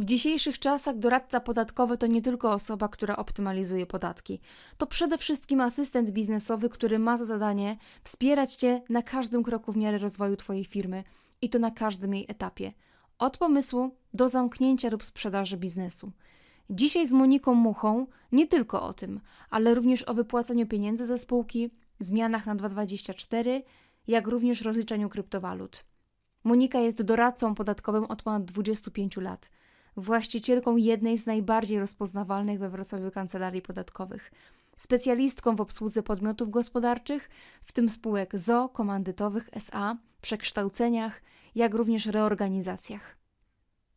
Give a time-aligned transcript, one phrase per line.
[0.00, 4.40] W dzisiejszych czasach doradca podatkowy to nie tylko osoba, która optymalizuje podatki.
[4.78, 9.76] To przede wszystkim asystent biznesowy, który ma za zadanie wspierać Cię na każdym kroku w
[9.76, 11.04] miarę rozwoju Twojej firmy
[11.42, 12.72] i to na każdym jej etapie.
[13.18, 16.12] Od pomysłu do zamknięcia lub sprzedaży biznesu.
[16.70, 19.20] Dzisiaj z Moniką Muchą nie tylko o tym,
[19.50, 23.62] ale również o wypłacaniu pieniędzy ze spółki, zmianach na 224,
[24.06, 25.84] jak również rozliczaniu kryptowalut.
[26.44, 29.50] Monika jest doradcą podatkowym od ponad 25 lat,
[29.96, 34.30] właścicielką jednej z najbardziej rozpoznawalnych we Wrocławiu kancelarii podatkowych,
[34.76, 37.30] specjalistką w obsłudze podmiotów gospodarczych,
[37.64, 41.22] w tym spółek ZO, komandytowych SA, przekształceniach,
[41.54, 43.16] jak również reorganizacjach.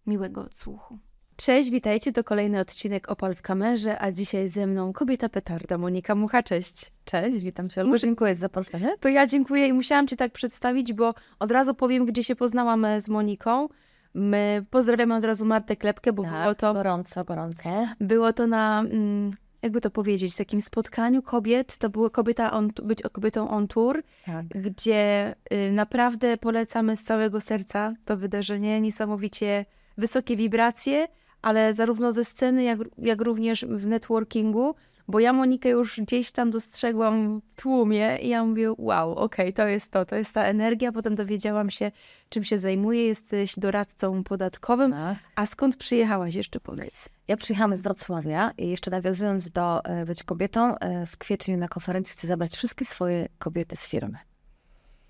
[0.06, 1.00] Miłego odsłuchu.
[1.36, 6.16] Cześć, witajcie, to kolejny odcinek Opal w kamerze, a dzisiaj ze mną kobieta petarda, Monika
[6.16, 6.92] Mucha, cześć.
[7.06, 7.84] Cześć, witam cię.
[7.84, 8.08] Muszę...
[8.08, 8.96] Dziękuję za zaproszenie.
[9.00, 12.86] To ja dziękuję i musiałam cię tak przedstawić, bo od razu powiem, gdzie się poznałam
[12.86, 13.68] e, z Moniką.
[14.14, 16.74] My pozdrawiamy od razu Martę Klepkę, bo tak, było to...
[16.74, 17.64] gorąco, gorąco.
[18.00, 18.80] Było to na...
[18.80, 19.32] Mm,
[19.62, 24.46] jakby to powiedzieć, takim spotkaniu kobiet, to było kobieta on, być kobietą on tour, tak.
[24.46, 29.66] gdzie y, naprawdę polecamy z całego serca to wydarzenie, niesamowicie
[29.98, 31.08] wysokie wibracje,
[31.42, 34.76] ale zarówno ze sceny, jak, jak również w networkingu,
[35.08, 39.54] bo ja Monikę już gdzieś tam dostrzegłam w tłumie i ja mówię, wow, okej, okay,
[39.54, 40.92] to jest to, to jest ta energia.
[40.92, 41.92] Potem dowiedziałam się,
[42.30, 43.06] czym się zajmuje.
[43.06, 44.92] Jesteś doradcą podatkowym.
[44.92, 45.18] Tak.
[45.36, 47.10] A skąd przyjechałaś jeszcze powiedz?
[47.28, 51.68] Ja przyjechałam z Wrocławia i jeszcze nawiązując do e, Być Kobietą, e, w kwietniu na
[51.68, 54.18] konferencji chcę zabrać wszystkie swoje kobiety z firmy.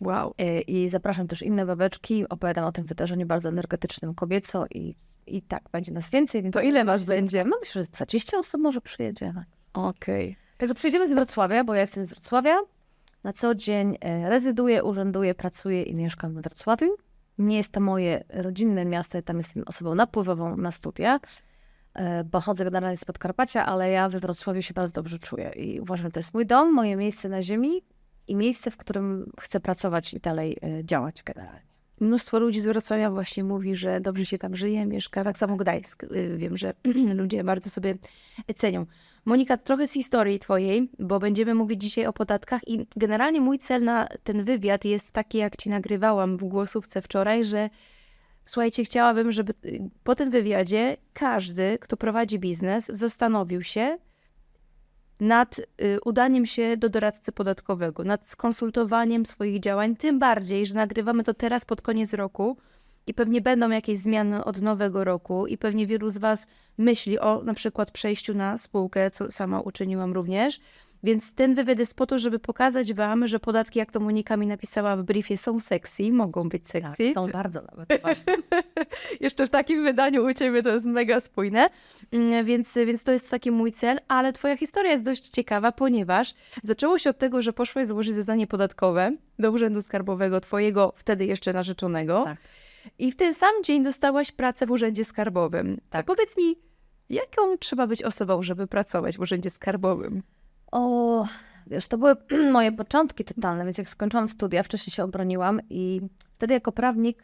[0.02, 0.34] Wow.
[0.38, 2.30] E, I zapraszam też inne babeczki.
[2.30, 4.96] Opowiadam o tym wydarzeniu bardzo energetycznym kobieco i,
[5.28, 6.44] i tak, będzie nas więcej.
[6.44, 7.46] Więc to ile was będzie?
[7.46, 9.34] No myślę, że 20 osób może przyjedzie.
[9.74, 10.30] Okej.
[10.32, 10.58] Okay.
[10.58, 12.58] Także przyjedziemy z Wrocławia, bo ja jestem z Wrocławia.
[13.24, 16.96] Na co dzień e, rezyduję, urzęduję, pracuję i mieszkam w Wrocławiu.
[17.38, 21.20] Nie jest to moje rodzinne miasto, tam jestem osobą napływową na studia.
[21.94, 25.80] E, bo chodzę generalnie z Podkarpacia, ale ja we Wrocławiu się bardzo dobrze czuję i
[25.80, 27.82] uważam, że to jest mój dom, moje miejsce na ziemi
[28.28, 31.73] i miejsce, w którym chcę pracować i dalej e, działać generalnie.
[32.00, 36.04] Mnóstwo ludzi z Wrocławia właśnie mówi, że dobrze się tam żyje, mieszka, tak samo Gdańsk.
[36.04, 36.74] Y, wiem, że
[37.14, 37.96] ludzie bardzo sobie
[38.56, 38.86] cenią.
[39.26, 43.84] Monika, trochę z historii twojej, bo będziemy mówić dzisiaj o podatkach i generalnie mój cel
[43.84, 47.70] na ten wywiad jest taki, jak ci nagrywałam w głosówce wczoraj, że
[48.46, 53.98] słuchajcie, chciałabym, żeby y, po tym wywiadzie każdy, kto prowadzi biznes, zastanowił się,
[55.20, 61.24] nad y, udaniem się do doradcy podatkowego, nad skonsultowaniem swoich działań, tym bardziej, że nagrywamy
[61.24, 62.58] to teraz pod koniec roku
[63.08, 66.48] i pewnie będą jakieś zmiany od nowego roku i pewnie wielu z Was
[66.78, 70.60] myśli o na przykład przejściu na spółkę, co sama uczyniłam również.
[71.04, 74.48] Więc ten wywiad jest po to, żeby pokazać Wam, że podatki, jak to Monika mi
[74.48, 77.04] napisała w briefie, są sexy, mogą być sexy.
[77.06, 77.90] Tak, są bardzo nawet.
[79.22, 81.70] Jeszcze w takim wydaniu u Ciebie to jest mega spójne,
[82.12, 86.34] mm, więc, więc to jest taki mój cel, ale Twoja historia jest dość ciekawa, ponieważ
[86.64, 91.54] zaczęło się od tego, że poszłaś złożyć zeznanie podatkowe do Urzędu Skarbowego Twojego wtedy jeszcze
[91.54, 92.38] narzeczonego tak.
[93.00, 95.82] i w ten sam dzień dostałaś pracę w Urzędzie Skarbowym.
[95.90, 96.06] Tak.
[96.06, 96.56] To powiedz mi,
[97.10, 100.24] jaką trzeba być osobą, żeby pracować w Urzędzie Skarbowym?
[100.74, 101.26] O,
[101.68, 102.16] wiesz, to były
[102.52, 106.02] moje początki totalne, więc jak skończyłam studia, wcześniej się obroniłam i
[106.38, 107.24] wtedy jako prawnik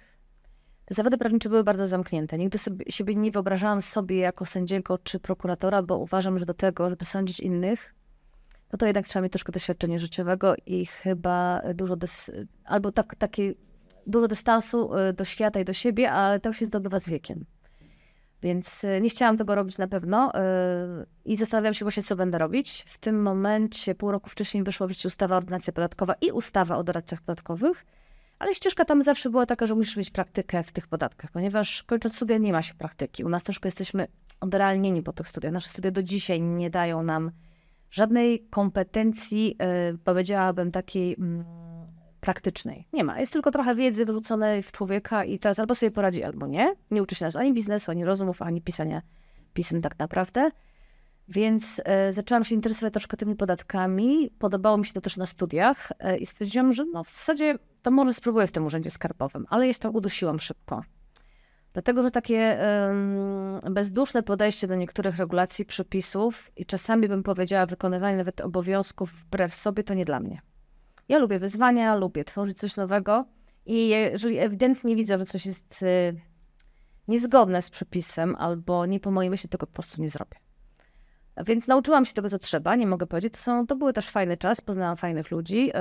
[0.85, 2.37] te zawody prawnicze były bardzo zamknięte.
[2.37, 6.89] Nigdy sobie, siebie nie wyobrażałam sobie jako sędziego czy prokuratora, bo uważam, że do tego,
[6.89, 7.95] żeby sądzić innych,
[8.71, 11.95] no to jednak trzeba mieć troszkę doświadczenia życiowego i chyba dużo,
[12.65, 13.55] albo tak, taki,
[14.07, 17.45] dużo dystansu y, do świata i do siebie, ale to się zdobywa z wiekiem.
[18.41, 22.37] Więc e, nie chciałam tego robić na pewno yy, i zastanawiam się właśnie, co będę
[22.37, 22.85] robić.
[22.87, 26.83] W tym momencie, pół roku wcześniej, wyszła w życie ustawa ordynacja podatkowa i ustawa o
[26.83, 27.85] doradcach podatkowych,
[28.39, 32.15] ale ścieżka tam zawsze była taka, że musisz mieć praktykę w tych podatkach, ponieważ kończąc
[32.15, 33.23] studia nie ma się praktyki.
[33.23, 34.07] U nas troszkę jesteśmy
[34.41, 35.53] odrealnieni po tych studiach.
[35.53, 37.31] Nasze studia do dzisiaj nie dają nam
[37.91, 39.57] żadnej kompetencji,
[39.91, 41.17] yy, powiedziałabym, takiej...
[42.21, 42.87] Praktycznej.
[42.93, 43.19] Nie ma.
[43.19, 46.75] Jest tylko trochę wiedzy wyrzuconej w człowieka i teraz albo sobie poradzi, albo nie.
[46.91, 49.01] Nie uczy się nas ani biznesu, ani rozumów, ani pisania
[49.53, 50.51] pism tak naprawdę.
[51.27, 54.31] Więc e, zaczęłam się interesować troszkę tymi podatkami.
[54.39, 57.91] Podobało mi się to też na studiach e, i stwierdziłam, że no w zasadzie to
[57.91, 60.81] może spróbuję w tym urzędzie skarbowym, ale tam udusiłam szybko.
[61.73, 62.59] Dlatego, że takie
[63.71, 69.83] bezduszne podejście do niektórych regulacji, przepisów i czasami bym powiedziała wykonywanie nawet obowiązków wbrew sobie,
[69.83, 70.41] to nie dla mnie.
[71.09, 73.25] Ja lubię wyzwania, lubię tworzyć coś nowego
[73.65, 76.15] i jeżeli ewidentnie widzę, że coś jest y,
[77.07, 80.37] niezgodne z przepisem albo nie po mojej myśli, tego po prostu nie zrobię.
[81.45, 83.33] Więc nauczyłam się tego, co trzeba, nie mogę powiedzieć.
[83.33, 85.73] To, są, to były też fajny czas, poznałam fajnych ludzi, yy,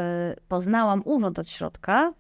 [0.48, 2.12] poznałam urząd od środka,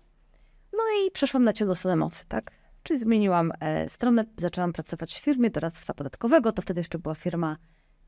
[0.72, 2.50] no i przeszłam na stronę mocy, tak?
[2.82, 6.52] Czyli zmieniłam e, stronę, zaczęłam pracować w firmie doradztwa podatkowego.
[6.52, 7.56] To wtedy jeszcze była firma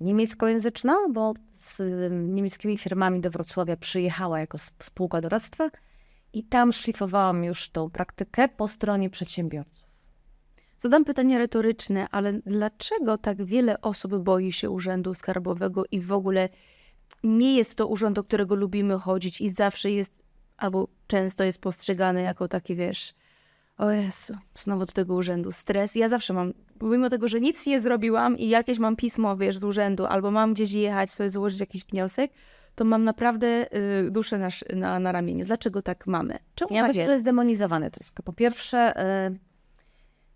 [0.01, 5.71] niemieckojęzyczna, bo z niemieckimi firmami do Wrocławia przyjechała jako spółka doradztwa
[6.33, 9.91] i tam szlifowałam już tą praktykę po stronie przedsiębiorców.
[10.79, 16.49] Zadam pytanie retoryczne, ale dlaczego tak wiele osób boi się urzędu skarbowego i w ogóle
[17.25, 20.23] nie jest to urząd, do którego lubimy chodzić i zawsze jest,
[20.57, 23.15] albo często jest postrzegany jako taki, wiesz,
[23.81, 25.95] o Jezu, znowu do tego urzędu, stres.
[25.95, 29.65] Ja zawsze mam, pomimo tego, że nic nie zrobiłam i jakieś mam pismo, wiesz, z
[29.65, 32.31] urzędu, albo mam gdzieś jechać, sobie złożyć jakiś wniosek,
[32.75, 33.67] to mam naprawdę
[34.07, 35.45] y, duszę na, na, na ramieniu.
[35.45, 36.39] Dlaczego tak mamy?
[36.55, 37.09] Czemu Ja tak myślę, jest?
[37.11, 38.23] że jest demonizowany troszkę.
[38.23, 39.39] Po pierwsze, y,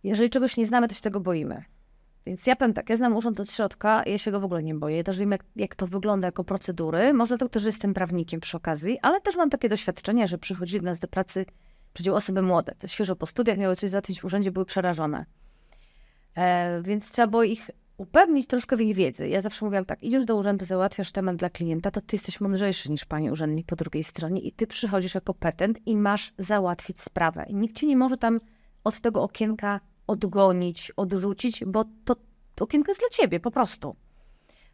[0.05, 1.65] jeżeli czegoś nie znamy, to się tego boimy.
[2.27, 4.75] Więc ja powiem tak, ja znam urząd od środka, ja się go w ogóle nie
[4.75, 4.97] boję.
[4.97, 7.13] Ja też wiem, jak, jak to wygląda jako procedury.
[7.13, 10.87] Może dlatego, że jestem prawnikiem przy okazji, ale też mam takie doświadczenie, że przychodzili do
[10.87, 11.47] nas do pracy
[11.95, 15.27] przecież osoby młode, te świeżo po studiach, miały coś załatwić w urzędzie, były przerażone.
[16.37, 19.29] E, więc trzeba było ich upewnić troszkę w ich wiedzy.
[19.29, 22.91] Ja zawsze mówiłam tak, idziesz do urzędu, załatwiasz temat dla klienta, to ty jesteś mądrzejszy
[22.91, 27.45] niż pani urzędnik po drugiej stronie i ty przychodzisz jako petent i masz załatwić sprawę.
[27.49, 28.41] I nikt cię nie może tam
[28.85, 32.17] od tego okienka odgonić, odrzucić, bo to
[32.61, 33.97] okienko jest dla ciebie, po prostu.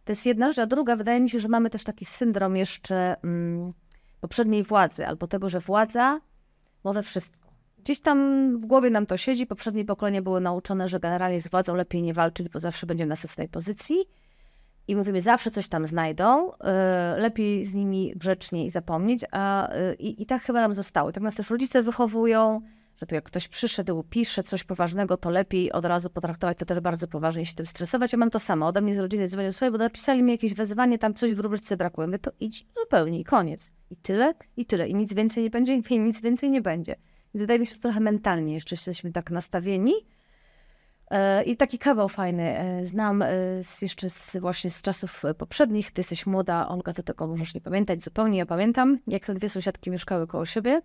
[0.05, 3.22] To jest jedna rzecz, a druga, wydaje mi się, że mamy też taki syndrom jeszcze
[3.22, 3.72] mm,
[4.20, 6.20] poprzedniej władzy, albo tego, że władza
[6.85, 7.50] może wszystko.
[7.79, 11.75] Gdzieś tam w głowie nam to siedzi, poprzednie pokolenia były nauczone, że generalnie z władzą
[11.75, 13.97] lepiej nie walczyć, bo zawsze będziemy na następnej pozycji.
[14.88, 16.56] I mówimy, zawsze coś tam znajdą, y,
[17.17, 21.12] lepiej z nimi grzecznie i zapomnieć, a y, i, i tak chyba nam zostało.
[21.12, 22.61] Tak nas też rodzice zachowują,
[23.00, 26.81] że tu jak ktoś przyszedł, pisze coś poważnego, to lepiej od razu potraktować to też
[26.81, 28.12] bardzo poważnie, się tym stresować.
[28.12, 28.67] Ja mam to samo.
[28.67, 31.76] Ode mnie z rodziny dzwonią, słuchaj, bo napisali mi jakieś wezwanie, tam coś w rubryce
[31.76, 32.06] brakuje.
[32.06, 33.73] Mówię, to idź zupełnie i koniec.
[33.91, 34.88] I tyle, i tyle.
[34.88, 36.94] I nic więcej nie będzie, i nic więcej nie będzie.
[37.35, 39.94] Więc wydaje mi się, że trochę mentalnie jeszcze jesteśmy tak nastawieni.
[41.11, 42.58] E, I taki kawał fajny.
[42.58, 43.29] e, Znam e,
[43.62, 45.91] z, jeszcze z, właśnie z czasów poprzednich.
[45.91, 48.38] Ty jesteś młoda, Olga, ty tego możesz nie pamiętać zupełnie.
[48.38, 50.82] Ja pamiętam, jak te dwie sąsiadki mieszkały koło siebie.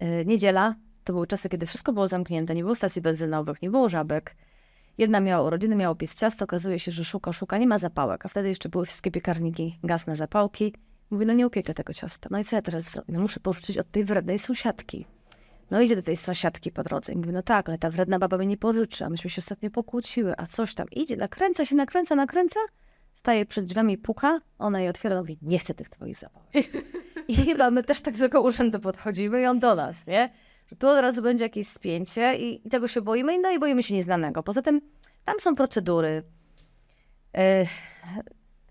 [0.00, 0.74] E, Niedziela,
[1.04, 4.36] to były czasy, kiedy wszystko było zamknięte, nie było stacji benzynowych, nie było żabek.
[4.98, 8.28] Jedna miała urodziny, miała piec ciasto, okazuje się, że szuka, szuka, nie ma zapałek, a
[8.28, 10.74] wtedy jeszcze były wszystkie piekarniki, gasne zapałki.
[11.10, 12.28] Mówi, no nie upiekę tego ciasta.
[12.30, 13.12] No i co ja teraz zrobię?
[13.12, 15.06] No muszę pożyczyć od tej wrednej sąsiadki.
[15.70, 18.38] No idzie do tej sąsiadki po drodze i mówi, no tak, ale ta wredna baba
[18.38, 20.86] mi nie pożyczy, a myśmy się ostatnio pokłóciły, a coś tam.
[20.90, 22.60] Idzie, nakręca się, nakręca, nakręca,
[23.20, 26.50] staje przed drzwiami, puka, ona je otwiera, mówi, nie chcę tych twoich zapałek.
[27.28, 30.30] I chyba my też tak tego urzędu podchodzimy i on do nas, nie?
[30.66, 33.82] Że tu od razu będzie jakieś spięcie i, i tego się boimy, no i boimy
[33.82, 34.42] się nieznanego.
[34.42, 34.80] Poza tym
[35.24, 36.22] tam są procedury.
[37.36, 37.64] E,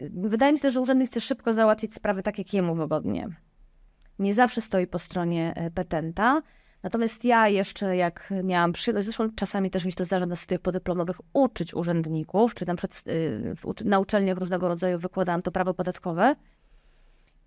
[0.02, 3.28] wydaje mi się, też, że urzędnik chce szybko załatwić sprawy tak, jak jemu wygodnie.
[4.20, 6.42] Nie zawsze stoi po stronie e, petenta.
[6.84, 10.62] Natomiast ja jeszcze, jak miałam przyjemność, zresztą czasami też mi się to zdarza na studiach
[10.62, 12.74] podyplomowych, uczyć urzędników, czy na,
[13.08, 16.36] y, na uczelniach różnego rodzaju wykładałam to prawo podatkowe.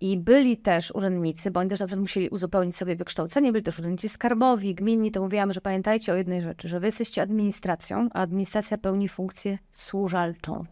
[0.01, 3.79] I byli też urzędnicy, bo oni też na przykład musieli uzupełnić sobie wykształcenie, byli też
[3.79, 8.21] urzędnicy skarbowi, gminni, to mówiłam, że pamiętajcie o jednej rzeczy, że wy jesteście administracją, a
[8.21, 10.65] administracja pełni funkcję służalczą.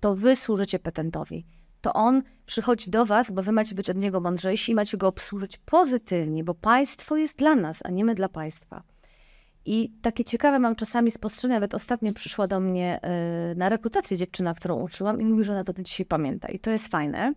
[0.00, 1.44] To wy służycie petentowi.
[1.80, 5.08] To on przychodzi do was, bo wy macie być od niego mądrzejsi i macie go
[5.08, 8.82] obsłużyć pozytywnie, bo państwo jest dla nas, a nie my dla państwa.
[9.64, 13.00] I takie ciekawe mam czasami spostrzeżenia, nawet ostatnio przyszła do mnie
[13.52, 16.48] y, na rekrutację dziewczyna, którą uczyłam i mówi, że ona to dzisiaj pamięta.
[16.48, 17.34] I to jest fajne.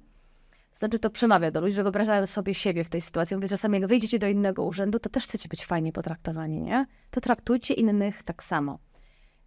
[0.75, 3.35] Znaczy to przemawia do ludzi, że wyobrażają sobie siebie w tej sytuacji.
[3.35, 6.85] Mówię, czasami jak wyjdziecie do innego urzędu, to też chcecie być fajnie potraktowani, nie?
[7.11, 8.79] To traktujcie innych tak samo.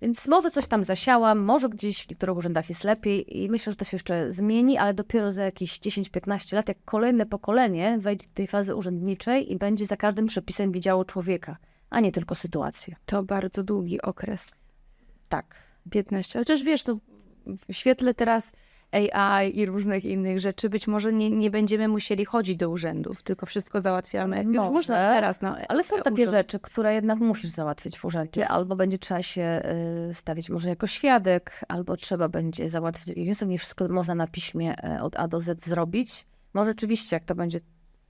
[0.02, 3.76] Więc może coś tam zasiałam, może gdzieś w niektórych urzędach jest lepiej i myślę, że
[3.76, 8.34] to się jeszcze zmieni, ale dopiero za jakieś 10-15 lat, jak kolejne pokolenie wejdzie do
[8.34, 11.56] tej fazy urzędniczej i będzie za każdym przepisem widziało człowieka,
[11.90, 12.96] a nie tylko sytuację.
[13.06, 14.52] To bardzo długi okres.
[15.28, 15.66] Tak.
[15.90, 16.38] 15.
[16.38, 16.98] Ale Chociaż wiesz, to
[17.46, 18.52] w świetle teraz
[18.92, 23.46] AI i różnych innych rzeczy, być może nie, nie będziemy musieli chodzić do urzędów, tylko
[23.46, 24.42] wszystko załatwiamy.
[24.42, 25.40] Już Może, można teraz.
[25.40, 29.22] No, Ale są takie urząd- rzeczy, które jednak musisz załatwić w urzędzie, albo będzie trzeba
[29.22, 29.62] się
[30.10, 33.16] y, stawić może jako świadek, albo trzeba będzie załatwić.
[33.16, 36.26] Nie nie wszystko można na piśmie y, od A do Z zrobić.
[36.54, 37.60] Może rzeczywiście, jak to będzie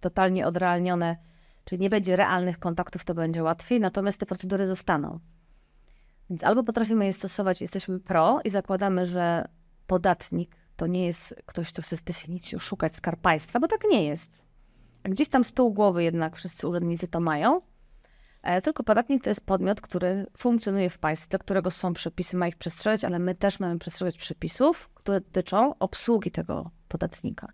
[0.00, 1.16] totalnie odrealnione,
[1.64, 5.18] czyli nie będzie realnych kontaktów, to będzie łatwiej, natomiast te procedury zostaną.
[6.30, 9.44] Więc albo potrafimy je stosować, jesteśmy pro i zakładamy, że
[9.86, 14.30] podatnik to nie jest ktoś, kto chce definicją szukać skarb państwa, bo tak nie jest.
[15.02, 17.60] A Gdzieś tam z tyłu głowy jednak wszyscy urzędnicy to mają.
[18.42, 22.48] E, Tylko podatnik to jest podmiot, który funkcjonuje w państwie, do którego są przepisy, ma
[22.48, 27.52] ich przestrzegać, ale my też mamy przestrzegać przepisów, które dotyczą obsługi tego podatnika.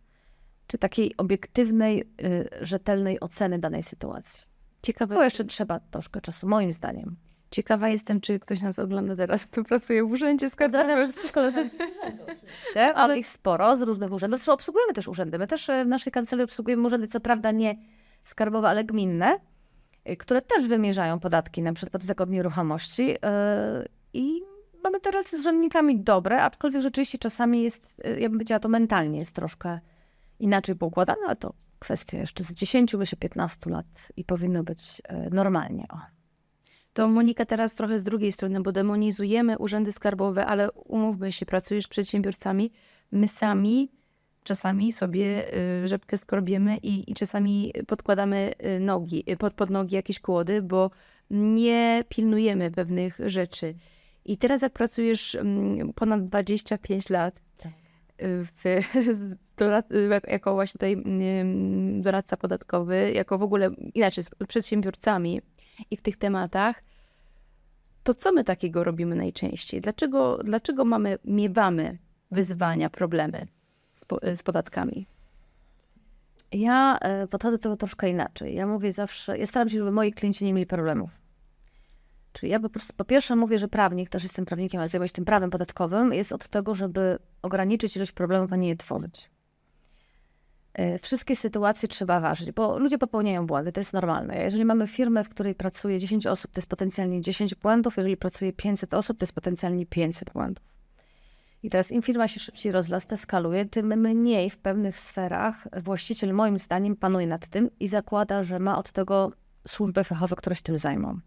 [0.66, 4.42] Czy takiej obiektywnej, y, rzetelnej oceny danej sytuacji.
[4.82, 7.16] Ciekawe, To jeszcze trzeba troszkę czasu, moim zdaniem.
[7.52, 11.02] Ciekawa jestem, czy ktoś nas ogląda teraz, kto pracuje w urzędzie skarbowym.
[11.06, 11.76] wszystkich koleżanki.
[12.96, 14.38] Mam ich sporo z różnych urzędów.
[14.38, 15.38] Zresztą obsługujemy też urzędy.
[15.38, 17.76] My też e, w naszej kancelarii obsługujemy urzędy, co prawda nie
[18.24, 19.38] skarbowe, ale gminne,
[20.04, 23.16] e, które też wymierzają podatki, na przykład podatek od nieruchomości.
[23.22, 24.40] e, I
[24.84, 29.18] mamy te relacje z urzędnikami dobre, aczkolwiek rzeczywiście czasami jest, ja bym powiedziała, to mentalnie
[29.18, 29.80] jest troszkę
[30.38, 35.86] inaczej poukładane, ale to kwestia jeszcze z 10, myślę 15 lat i powinno być normalnie.
[35.90, 36.21] O.
[36.94, 41.84] To Monika teraz trochę z drugiej strony, bo demonizujemy urzędy skarbowe, ale umówmy się, pracujesz
[41.84, 42.72] z przedsiębiorcami,
[43.12, 43.90] my sami
[44.44, 49.96] czasami sobie y, rzepkę skorbiemy i, i czasami podkładamy y, nogi, y, pod, pod nogi
[49.96, 50.90] jakieś kłody, bo
[51.30, 53.74] nie pilnujemy pewnych rzeczy.
[54.24, 57.72] I teraz jak pracujesz mm, ponad 25 lat Tak.
[58.18, 58.80] w,
[59.58, 59.86] dorad,
[60.28, 65.40] jako właśnie tutaj mm, doradca podatkowy, jako w ogóle inaczej z przedsiębiorcami
[65.90, 66.82] i w tych tematach,
[68.02, 69.80] to co my takiego robimy najczęściej?
[69.80, 71.98] Dlaczego, dlaczego mamy, miewamy
[72.30, 73.46] wyzwania, problemy
[73.92, 74.04] z,
[74.38, 75.06] z podatkami?
[76.52, 78.54] Ja e, podchodzę do tego troszkę inaczej.
[78.54, 81.10] Ja mówię zawsze, ja staram się, żeby moi klienci nie mieli problemów.
[82.32, 85.14] Czyli ja po prostu, po pierwsze mówię, że prawnik, też jestem prawnikiem, ale zajmuję się
[85.14, 89.30] tym prawem podatkowym, jest od tego, żeby ograniczyć ilość problemów, a nie je tworzyć.
[90.74, 94.42] E, Wszystkie sytuacje trzeba ważyć, bo ludzie popełniają błędy, to jest normalne.
[94.42, 98.52] Jeżeli mamy firmę, w której pracuje 10 osób, to jest potencjalnie 10 błędów, jeżeli pracuje
[98.52, 100.64] 500 osób, to jest potencjalnie 500 błędów.
[101.62, 106.58] I teraz im firma się szybciej rozrasta, skaluje, tym mniej w pewnych sferach właściciel moim
[106.58, 109.32] zdaniem panuje nad tym i zakłada, że ma od tego
[109.68, 111.20] służby fachowe, które się tym zajmą.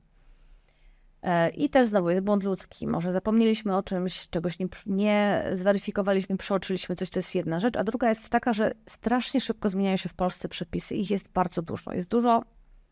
[1.25, 2.87] E, I też znowu jest błąd ludzki.
[2.87, 7.77] Może zapomnieliśmy o czymś, czegoś nie, nie zweryfikowaliśmy, przeoczyliśmy coś, to jest jedna rzecz.
[7.77, 10.95] A druga jest taka, że strasznie szybko zmieniają się w Polsce przepisy.
[10.95, 11.93] Ich jest bardzo dużo.
[11.93, 12.43] Jest dużo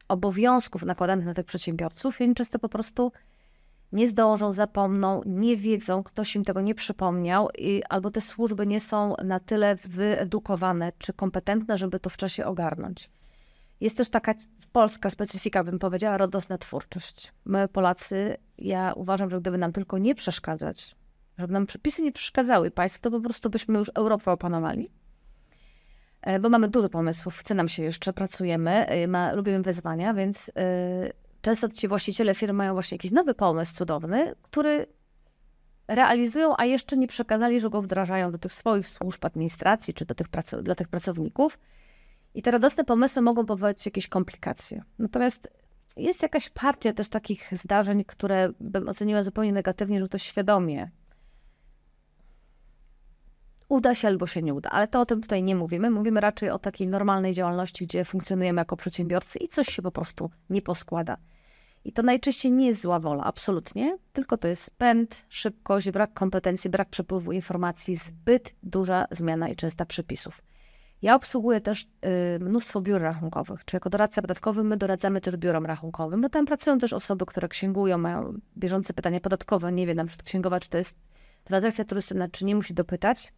[0.07, 3.11] obowiązków nakładanych na tych przedsiębiorców i oni często po prostu
[3.91, 8.79] nie zdążą, zapomną, nie wiedzą, ktoś im tego nie przypomniał, i, albo te służby nie
[8.79, 13.09] są na tyle wyedukowane czy kompetentne, żeby to w czasie ogarnąć.
[13.81, 14.33] Jest też taka
[14.71, 17.33] polska specyfika, bym powiedziała, radosna twórczość.
[17.45, 20.95] My, Polacy, ja uważam, że gdyby nam tylko nie przeszkadzać,
[21.37, 24.89] żeby nam przepisy nie przeszkadzały państw, to po prostu byśmy już Europę opanowali.
[26.21, 30.51] E, Bo mamy dużo pomysłów, chce nam się jeszcze, pracujemy, e, ma, lubimy wyzwania, więc
[30.57, 31.09] e,
[31.41, 34.85] często ci właściciele firm mają właśnie jakiś nowy pomysł cudowny, który
[35.87, 40.15] realizują, a jeszcze nie przekazali, że go wdrażają do tych swoich służb administracji czy do
[40.15, 40.27] tych
[40.61, 41.59] dla tych pracowników.
[42.33, 44.83] I te radosne pomysły mogą powodować jakieś komplikacje.
[44.99, 45.51] Natomiast
[45.97, 50.91] jest jakaś partia też takich zdarzeń, które bym oceniła zupełnie negatywnie, że ktoś świadomie
[53.73, 54.69] uda się albo się nie uda.
[54.69, 55.89] Ale to o tym tutaj nie mówimy.
[55.89, 60.29] Mówimy raczej o takiej normalnej działalności, gdzie funkcjonujemy jako przedsiębiorcy i coś się po prostu
[60.49, 61.17] nie poskłada.
[61.85, 66.69] I to najczęściej nie jest zła wola, absolutnie, tylko to jest pęd, szybkość, brak kompetencji,
[66.69, 70.41] brak przepływu informacji, zbyt duża zmiana i częsta przepisów.
[71.03, 71.81] Ja obsługuję też
[72.35, 76.45] y, mnóstwo biur rachunkowych, czy jako doradca podatkowy my doradzamy też biurom rachunkowym, bo tam
[76.45, 80.69] pracują też osoby, które księgują, mają bieżące pytania podatkowe, nie wie na przykład księgowa, czy
[80.69, 80.95] to jest
[81.43, 83.33] transakcja turystyczna, czy nie musi dopytać.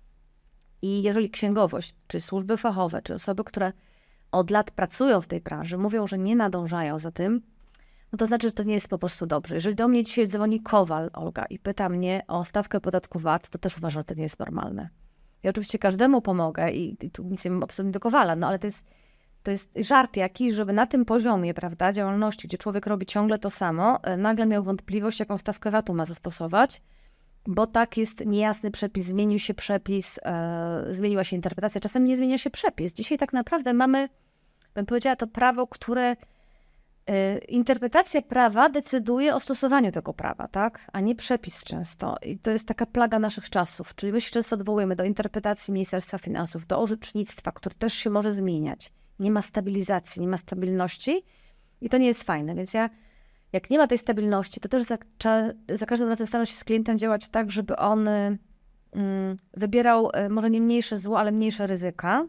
[0.82, 3.74] I jeżeli księgowość, czy służby fachowe, czy osoby, które
[4.32, 7.42] od lat pracują w tej branży, mówią, że nie nadążają za tym,
[8.12, 9.56] no to znaczy, że to nie jest po prostu dobrze.
[9.56, 13.58] Jeżeli do mnie dzisiaj dzwoni Kowal, Olga, i pyta mnie o stawkę podatku VAT, to
[13.58, 14.90] też uważam, że to nie jest normalne.
[15.46, 18.60] Ja oczywiście każdemu pomogę i, i tu nic nie mam absolutnie do Kowala, no ale
[18.60, 18.84] to jest,
[19.44, 23.50] to jest żart jakiś, żeby na tym poziomie, prawda, działalności, gdzie człowiek robi ciągle to
[23.50, 26.82] samo, e, nagle miał wątpliwość, jaką stawkę VAT-u ma zastosować,
[27.48, 32.38] bo tak jest niejasny przepis, zmienił się przepis, e, zmieniła się interpretacja, czasem nie zmienia
[32.38, 32.94] się przepis.
[32.94, 34.10] Dzisiaj tak naprawdę mamy,
[34.74, 36.16] bym powiedziała, to prawo, które
[37.48, 40.80] interpretacja prawa decyduje o stosowaniu tego prawa, tak?
[40.94, 42.16] A nie przepis często.
[42.22, 43.96] I to jest taka plaga naszych czasów.
[43.96, 48.32] Czyli my się często odwołujemy do interpretacji Ministerstwa Finansów, do orzecznictwa, które też się może
[48.32, 48.92] zmieniać.
[49.20, 51.24] Nie ma stabilizacji, nie ma stabilności
[51.82, 52.56] i to nie jest fajne.
[52.56, 52.90] Więc ja,
[53.54, 54.98] jak nie ma tej stabilności, to też za,
[55.70, 58.38] za każdym razem staram się z klientem działać tak, żeby on y,
[58.92, 62.26] mm, wybierał y, może nie mniejsze zło, ale mniejsze ryzyka.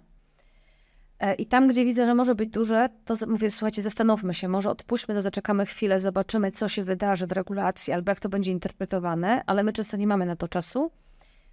[1.20, 4.70] E, I tam, gdzie widzę, że może być duże, to mówię, słuchajcie, zastanówmy się, może
[4.70, 9.42] odpuśćmy to, zaczekamy chwilę, zobaczymy, co się wydarzy w regulacji, albo jak to będzie interpretowane,
[9.46, 10.90] ale my często nie mamy na to czasu,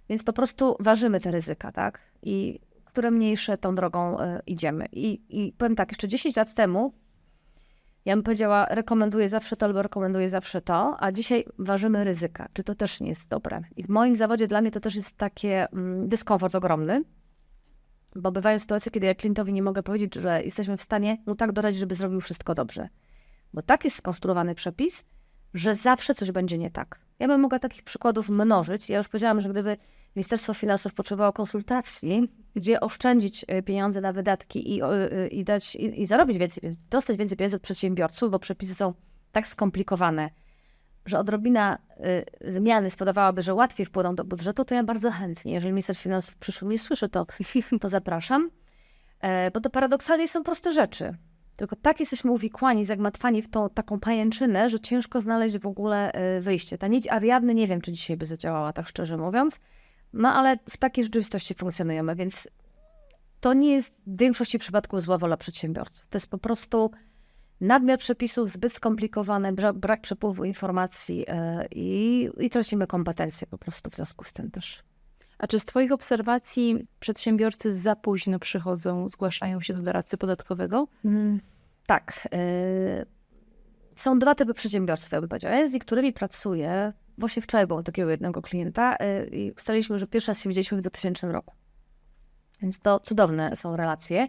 [0.08, 2.00] więc po prostu ważymy te ryzyka, tak?
[2.22, 4.86] I które mniejsze tą drogą e, idziemy.
[4.92, 6.92] I, I powiem tak, jeszcze 10 lat temu
[8.04, 12.48] ja bym powiedziała, rekomenduję zawsze to albo rekomenduję zawsze to, a dzisiaj ważymy ryzyka.
[12.52, 13.60] Czy to też nie jest dobre?
[13.76, 17.02] I w moim zawodzie dla mnie to też jest takie mm, dyskomfort ogromny,
[18.14, 21.52] bo bywają sytuacje, kiedy ja klientowi nie mogę powiedzieć, że jesteśmy w stanie mu tak
[21.52, 22.88] doradzić, żeby zrobił wszystko dobrze.
[23.52, 25.04] Bo tak jest skonstruowany przepis,
[25.54, 27.00] że zawsze coś będzie nie tak.
[27.18, 28.88] Ja bym mogła takich przykładów mnożyć.
[28.88, 29.76] Ja już powiedziałam, że gdyby
[30.16, 36.00] Ministerstwo Finansów potrzebowało konsultacji, gdzie oszczędzić e, pieniądze na wydatki i, e, i, dać, i,
[36.02, 38.94] i zarobić więcej, dostać więcej pieniędzy od przedsiębiorców, bo przepisy są
[39.32, 40.30] tak skomplikowane,
[41.06, 41.78] że odrobina
[42.44, 46.36] y, zmiany spowodowałaby, że łatwiej wpłyną do budżetu, to ja bardzo chętnie, jeżeli minister finansów
[46.36, 47.26] przyszły mnie słyszy, to,
[47.80, 48.50] to zapraszam.
[49.20, 51.14] E, bo to paradoksalnie są proste rzeczy.
[51.56, 56.40] Tylko tak jesteśmy uwikłani, zagmatwani w tą taką pajęczynę, że ciężko znaleźć w ogóle y,
[56.40, 56.78] wyjście.
[56.78, 59.60] Ta nić Ariadny nie wiem, czy dzisiaj by zadziałała, tak szczerze mówiąc.
[60.12, 62.48] No ale w takiej rzeczywistości funkcjonujemy, więc
[63.40, 66.06] to nie jest w większości przypadków zła wola przedsiębiorców.
[66.10, 66.90] To jest po prostu
[67.66, 73.96] nadmiar przepisów, zbyt skomplikowane, brak przepływu informacji e, i, i tracimy kompetencje po prostu w
[73.96, 74.82] związku z tym też.
[75.38, 80.88] A czy z Twoich obserwacji przedsiębiorcy za późno przychodzą, zgłaszają się do doradcy podatkowego?
[81.04, 81.40] Mm,
[81.86, 82.28] tak.
[82.34, 83.06] Y,
[83.96, 85.68] są dwa typy przedsiębiorstw, ja bym powiedziała.
[85.68, 86.92] Z niektórymi pracuję.
[87.18, 90.80] Właśnie wczoraj było takiego jednego klienta y, i ustaliliśmy, że pierwszy raz się widzieliśmy w
[90.80, 91.54] 2000 roku.
[92.62, 94.28] Więc to cudowne są relacje.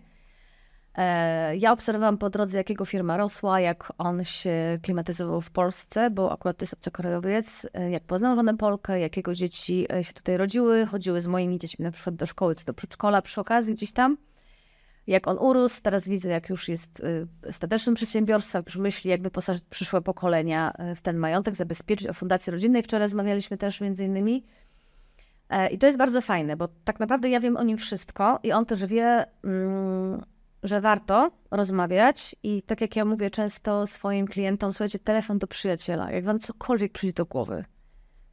[0.97, 6.31] E, ja obserwowałam po drodze, jakiego firma rosła, jak on się klimatyzował w Polsce, bo
[6.31, 10.85] akurat to jest obcokrajowiec, e, jak poznał żonę Polkę, jakiego dzieci e, się tutaj rodziły,
[10.85, 14.17] chodziły z moimi dziećmi na przykład do szkoły, czy do przedszkola przy okazji gdzieś tam.
[15.07, 17.01] Jak on urósł, teraz widzę, jak już jest
[17.51, 22.83] statecznym przedsiębiorstwem, już myśli, jak wyposażyć przyszłe pokolenia w ten majątek, zabezpieczyć o fundację rodzinnej.
[22.83, 24.43] Wczoraj rozmawialiśmy też między innymi.
[25.71, 28.65] I to jest bardzo fajne, bo tak naprawdę ja wiem o nim wszystko i on
[28.65, 30.25] też wie, mm,
[30.67, 36.11] że warto rozmawiać i tak jak ja mówię często swoim klientom, słuchajcie, telefon do przyjaciela,
[36.11, 37.65] jak wam cokolwiek przyjdzie do głowy.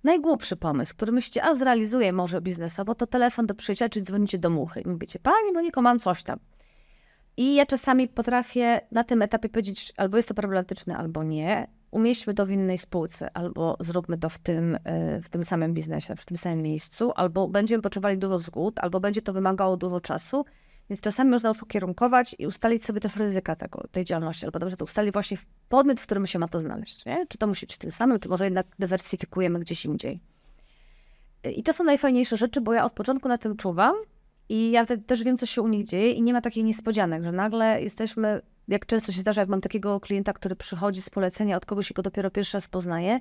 [0.05, 4.51] Najgłupszy pomysł, który myślicie, a zrealizuję może biznesowo, to telefon do przyjaciela, czyli dzwonicie do
[4.51, 6.39] muchy i mówicie, pani Moniko, mam coś tam.
[7.37, 11.67] I ja czasami potrafię na tym etapie powiedzieć, albo jest to problematyczne, albo nie.
[11.91, 16.17] Umieśćmy to w innej spółce, albo zróbmy to w tym, e, w tym samym biznesie,
[16.17, 20.45] w tym samym miejscu, albo będziemy potrzebowali dużo zgód, albo będzie to wymagało dużo czasu
[20.91, 24.77] więc czasami można już ukierunkować i ustalić sobie też ryzyka tego, tej działalności, albo dobrze
[24.77, 27.07] to ustalić właśnie w podmiot, w którym się ma to znaleźć.
[27.07, 27.27] Nie?
[27.27, 30.21] Czy to musi być tym samym, czy może jednak dywersyfikujemy gdzieś indziej.
[31.57, 33.95] I to są najfajniejsze rzeczy, bo ja od początku na tym czuwam
[34.49, 37.33] i ja też wiem, co się u nich dzieje i nie ma takich niespodzianek, że
[37.33, 41.67] nagle jesteśmy, jak często się zdarza, jak mam takiego klienta, który przychodzi z polecenia od
[41.67, 43.21] kogoś i go dopiero pierwszy raz poznaje,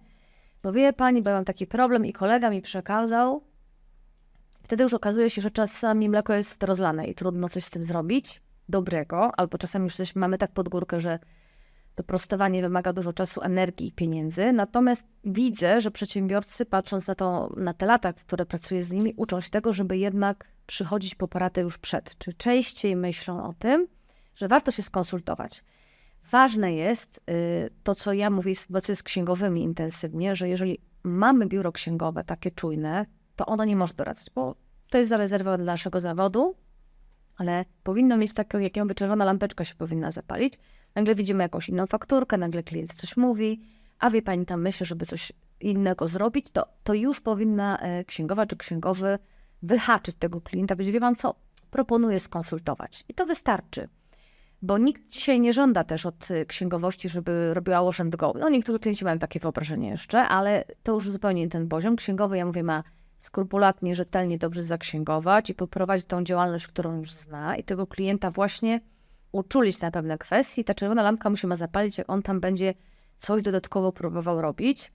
[0.63, 3.43] bo wie pani, bo ja mam taki problem i kolega mi przekazał,
[4.71, 8.41] Wtedy już okazuje się, że czasami mleko jest rozlane i trudno coś z tym zrobić
[8.69, 11.19] dobrego, albo czasami już coś mamy tak pod górkę, że
[11.95, 14.51] to prostowanie wymaga dużo czasu, energii i pieniędzy.
[14.51, 19.41] Natomiast widzę, że przedsiębiorcy, patrząc na, to, na te lata, które pracuję z nimi, uczą
[19.41, 22.17] się tego, żeby jednak przychodzić po poradę już przed.
[22.17, 23.87] Czy częściej myślą o tym,
[24.35, 25.63] że warto się skonsultować.
[26.31, 31.45] Ważne jest y, to, co ja mówię w współpracy z księgowymi intensywnie, że jeżeli mamy
[31.45, 33.05] biuro księgowe takie czujne,
[33.45, 34.55] to nie może doradzać, bo
[34.89, 36.55] to jest zarezerwowane dla naszego zawodu,
[37.37, 40.53] ale powinno mieć taką, jak jakby czerwona lampeczka się powinna zapalić.
[40.95, 43.61] Nagle widzimy jakąś inną fakturkę, nagle klient coś mówi,
[43.99, 48.45] a wie pani tam myśli, żeby coś innego zrobić, to, to już powinna e, księgowa
[48.45, 49.19] czy księgowy
[49.63, 51.35] wyhaczyć tego klienta, będzie wie pan co,
[51.71, 53.03] proponuję skonsultować.
[53.09, 53.89] I to wystarczy.
[54.61, 58.33] Bo nikt dzisiaj nie żąda też od e, księgowości, żeby robiła wash and go.
[58.39, 61.95] No niektórzy klienci mają takie wyobrażenie jeszcze, ale to już zupełnie ten poziom.
[61.95, 62.83] Księgowy, ja mówię, ma
[63.21, 68.81] skrupulatnie, rzetelnie, dobrze zaksięgować i poprowadzić tą działalność, którą już zna i tego klienta właśnie
[69.31, 70.63] uczulić na pewne kwestie.
[70.63, 72.73] Ta czerwona lampka musi ma zapalić, jak on tam będzie
[73.17, 74.91] coś dodatkowo próbował robić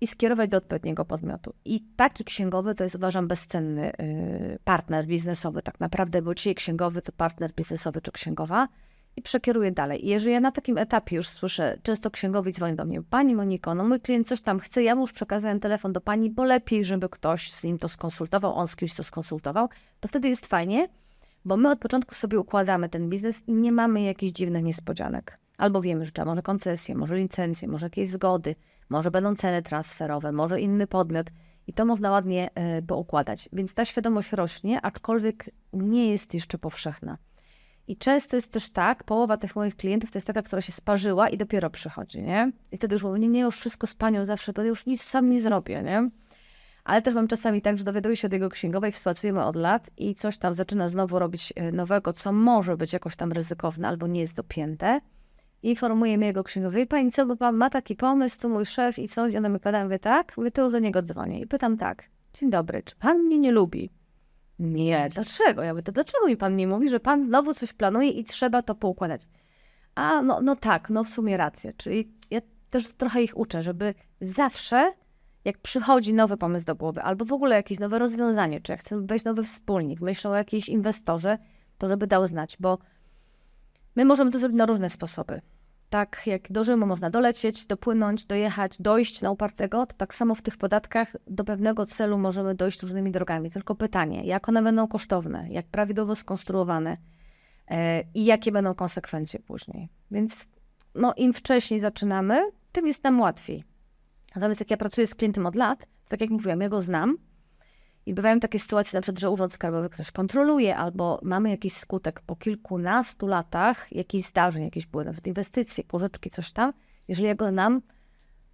[0.00, 1.54] i skierować do odpowiedniego podmiotu.
[1.64, 7.02] I taki księgowy to jest, uważam, bezcenny y, partner biznesowy tak naprawdę, bo dzisiaj księgowy
[7.02, 8.68] to partner biznesowy czy księgowa,
[9.16, 10.06] i przekieruję dalej.
[10.06, 13.74] I jeżeli ja na takim etapie już słyszę, często księgowi dzwoni do mnie, Pani Moniko,
[13.74, 16.84] no mój klient coś tam chce, ja mu już przekazałem telefon do Pani, bo lepiej,
[16.84, 19.68] żeby ktoś z nim to skonsultował, on z kimś to skonsultował,
[20.00, 20.88] to wtedy jest fajnie,
[21.44, 25.38] bo my od początku sobie układamy ten biznes i nie mamy jakichś dziwnych niespodzianek.
[25.58, 28.54] Albo wiemy, że trzeba może koncesję, może licencję, może jakieś zgody,
[28.88, 31.26] może będą ceny transferowe, może inny podmiot
[31.66, 33.48] i to można ładnie y, poukładać.
[33.52, 37.18] Więc ta świadomość rośnie, aczkolwiek nie jest jeszcze powszechna.
[37.88, 41.28] I często jest też tak, połowa tych moich klientów to jest taka, która się sparzyła
[41.28, 42.52] i dopiero przychodzi, nie?
[42.72, 45.30] I wtedy już mówię, nie, nie, już wszystko z panią zawsze, bo już nic sam
[45.30, 46.10] nie zrobię, nie?
[46.84, 50.14] Ale też mam czasami tak, że dowiaduję się od jego księgowej, współpracujemy od lat i
[50.14, 54.20] coś tam zaczyna znowu robić e, nowego, co może być jakoś tam ryzykowne albo nie
[54.20, 55.00] jest dopięte.
[55.62, 59.08] I informuję jego księgowej, pani co, bo pan ma taki pomysł, to mój szef i
[59.08, 59.32] coś.
[59.32, 60.36] I ona mi pyta, mówię, tak?
[60.36, 61.40] Mówię, to już do niego dzwonię.
[61.40, 63.90] I pytam tak, dzień dobry, czy pan mnie nie lubi?
[64.58, 65.62] Nie, dlaczego?
[65.62, 68.62] Ja mówię, to dlaczego mi pan nie mówi, że pan znowu coś planuje i trzeba
[68.62, 69.28] to poukładać?
[69.94, 71.72] A, no, no tak, no w sumie rację.
[71.76, 72.40] Czyli ja
[72.70, 74.92] też trochę ich uczę, żeby zawsze,
[75.44, 79.00] jak przychodzi nowy pomysł do głowy, albo w ogóle jakieś nowe rozwiązanie, czy jak chce
[79.00, 81.38] wejść nowy wspólnik, myślą o jakiejś inwestorze,
[81.78, 82.78] to żeby dał znać, bo
[83.96, 85.40] my możemy to zrobić na różne sposoby.
[85.94, 90.42] Tak jak do Rzymu można dolecieć, dopłynąć, dojechać, dojść na upartego, to tak samo w
[90.42, 93.50] tych podatkach do pewnego celu możemy dojść różnymi drogami.
[93.50, 96.96] Tylko pytanie, jak one będą kosztowne, jak prawidłowo skonstruowane
[97.68, 99.88] e, i jakie będą konsekwencje później.
[100.10, 100.46] Więc
[100.94, 103.64] no, im wcześniej zaczynamy, tym jest nam łatwiej.
[104.34, 107.18] Natomiast jak ja pracuję z klientem od lat, tak jak mówiłam, ja go znam
[108.06, 112.20] i bywają takie sytuacje, na przykład, że Urząd Skarbowy ktoś kontroluje, albo mamy jakiś skutek
[112.20, 116.72] po kilkunastu latach, jakichś zdarzeń, jakieś były nawet inwestycje, pożyczki, coś tam.
[117.08, 117.82] Jeżeli ja go znam,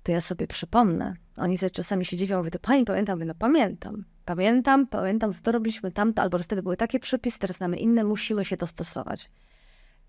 [0.02, 1.16] to ja sobie przypomnę.
[1.36, 4.04] Oni sobie czasami się dziwią, mówię, to pani pamiętam, mówię, no pamiętam.
[4.24, 8.04] Pamiętam, pamiętam, że to robiliśmy tamto, albo że wtedy były takie przepisy, teraz mamy inne,
[8.04, 9.30] musimy się dostosować.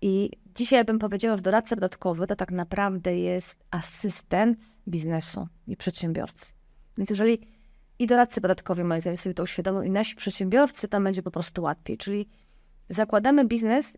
[0.00, 6.52] I dzisiaj bym powiedziała, że doradca podatkowy to tak naprawdę jest asystent biznesu i przedsiębiorcy.
[6.98, 7.46] Więc jeżeli
[8.02, 11.62] i doradcy podatkowi moim zdaniem sobie to uświadomią i nasi przedsiębiorcy, tam będzie po prostu
[11.62, 11.98] łatwiej.
[11.98, 12.28] Czyli
[12.88, 13.96] zakładamy biznes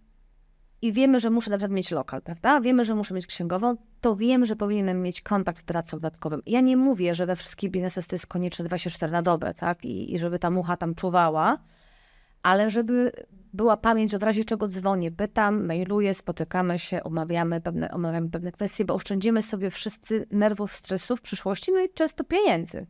[0.82, 2.60] i wiemy, że muszę na przykład mieć lokal, prawda?
[2.60, 6.40] Wiemy, że muszę mieć księgową, to wiem, że powinienem mieć kontakt z doradcą podatkowym.
[6.46, 9.84] Ja nie mówię, że we wszystkich biznesach to jest konieczne 24 na dobę, tak?
[9.84, 11.58] I, I żeby ta mucha tam czuwała,
[12.42, 13.12] ale żeby
[13.52, 18.52] była pamięć, że w razie czego dzwonię, pytam, mailuję, spotykamy się, omawiamy pewne, omawiamy pewne
[18.52, 22.86] kwestie, bo oszczędzimy sobie wszyscy nerwów, stresu w przyszłości, no i często pieniędzy.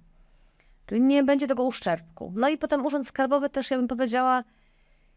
[0.86, 2.32] Czyli nie będzie tego uszczerbku.
[2.36, 4.44] No i potem Urząd Skarbowy też, ja bym powiedziała,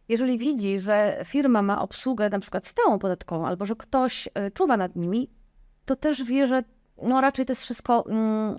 [0.10, 4.78] jeżeli widzi, że firma ma obsługę na przykład stałą podatkową, albo że ktoś y, czuwa
[4.78, 5.30] nad nimi,
[5.86, 6.64] to też wie, że
[7.04, 8.56] no raczej to jest wszystko mm,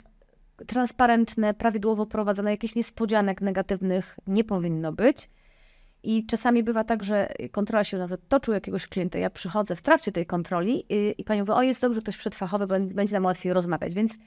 [0.67, 5.31] transparentne, prawidłowo prowadzone, jakichś niespodzianek negatywnych nie powinno być.
[6.03, 9.19] I czasami bywa tak, że kontrola się nawet toczy u jakiegoś klienta.
[9.19, 12.67] Ja przychodzę w trakcie tej kontroli i, i pani mówi, o jest dobrze, ktoś przedfachowy,
[12.81, 13.95] będzie nam łatwiej rozmawiać.
[13.95, 14.19] Więc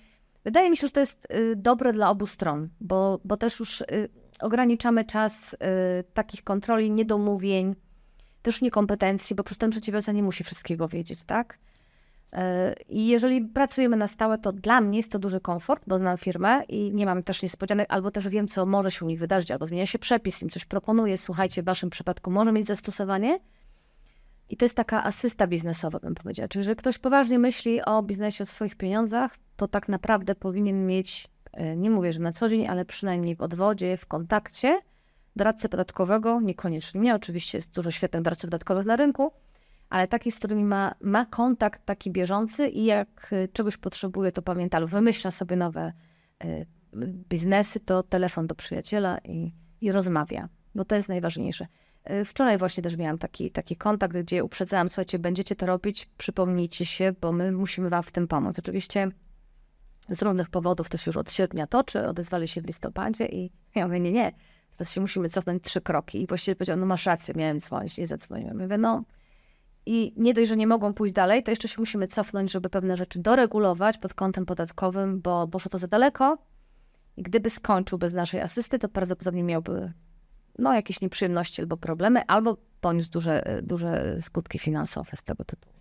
[0.43, 3.81] wydaje mi się, że to jest y, dobre dla obu stron, bo, bo też już
[3.81, 5.57] y, ograniczamy czas y,
[6.13, 7.75] takich kontroli, niedomówień,
[8.41, 11.57] też niekompetencji, bo przy tym przedsiębiorca nie musi wszystkiego wiedzieć, tak?
[12.89, 16.63] I jeżeli pracujemy na stałe, to dla mnie jest to duży komfort, bo znam firmę
[16.63, 19.65] i nie mam też niespodzianek, albo też wiem, co może się u nich wydarzyć, albo
[19.65, 23.39] zmienia się przepis, im coś proponuje, słuchajcie, w waszym przypadku może mieć zastosowanie.
[24.49, 26.47] I to jest taka asysta biznesowa, bym powiedziała.
[26.47, 31.27] Czyli, że ktoś poważnie myśli o biznesie, o swoich pieniądzach, to tak naprawdę powinien mieć,
[31.53, 34.79] e, nie mówię, że na co dzień, ale przynajmniej w odwodzie, w kontakcie
[35.35, 39.31] doradcę podatkowego, niekoniecznie mnie, oczywiście jest dużo świetnych doradców podatkowych na rynku,
[39.89, 44.41] ale taki, z którymi ma, ma kontakt taki bieżący i jak y, czegoś potrzebuje, to
[44.41, 45.93] pamięta lub wymyśla sobie nowe
[46.43, 46.65] y,
[47.29, 51.67] biznesy, to telefon do przyjaciela i, i rozmawia, bo to jest najważniejsze.
[52.25, 57.13] Wczoraj właśnie też miałam taki, taki kontakt, gdzie uprzedzałam, słuchajcie, będziecie to robić, przypomnijcie się,
[57.21, 58.59] bo my musimy wam w tym pomóc.
[58.59, 59.11] Oczywiście
[60.09, 63.87] z różnych powodów to się już od sierpnia toczy, odezwali się w listopadzie i ja
[63.87, 64.31] mówię, nie, nie,
[64.77, 66.21] teraz się musimy cofnąć trzy kroki.
[66.21, 68.57] I właściwie powiedział, no masz rację, miałem dzwonić, nie zadzwoniłem.
[68.59, 69.03] Ja mówię, no
[69.85, 72.97] i nie dość, że nie mogą pójść dalej, to jeszcze się musimy cofnąć, żeby pewne
[72.97, 76.37] rzeczy doregulować pod kątem podatkowym, bo poszło to za daleko.
[77.17, 79.93] I gdyby skończył bez naszej asysty, to prawdopodobnie miałby
[80.59, 85.80] no, jakieś nieprzyjemności albo problemy, albo poniósł duże, duże skutki finansowe z tego tytułu.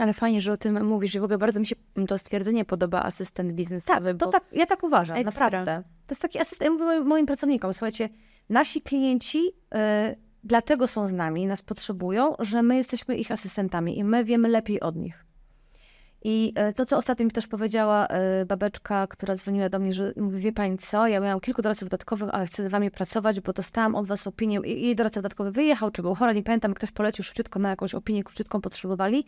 [0.00, 1.14] Ale fajnie, że o tym mówisz.
[1.14, 1.76] I w ogóle bardzo mi się
[2.08, 4.14] to stwierdzenie podoba, asystent biznesowy.
[4.14, 5.44] Tak, to tak, ja tak uważam, Ekstra.
[5.44, 5.82] naprawdę.
[6.06, 8.08] To jest taki asystent, ja mówię moim, pracownikom, słuchajcie,
[8.48, 9.44] nasi klienci...
[9.44, 14.48] Yy, dlatego są z nami, nas potrzebują, że my jesteśmy ich asystentami i my wiemy
[14.48, 15.24] lepiej od nich.
[16.22, 20.12] I e, to, co ostatnio mi też powiedziała e, babeczka, która dzwoniła do mnie, że
[20.16, 23.52] mówi, wie pani co, ja miałam kilku doradców dodatkowych, ale chcę z wami pracować, bo
[23.52, 26.90] dostałam od was opinię i jej doradca dodatkowy wyjechał, czy był chory, nie pamiętam, ktoś
[26.90, 29.24] polecił szybciutko na jakąś opinię, króciutką potrzebowali.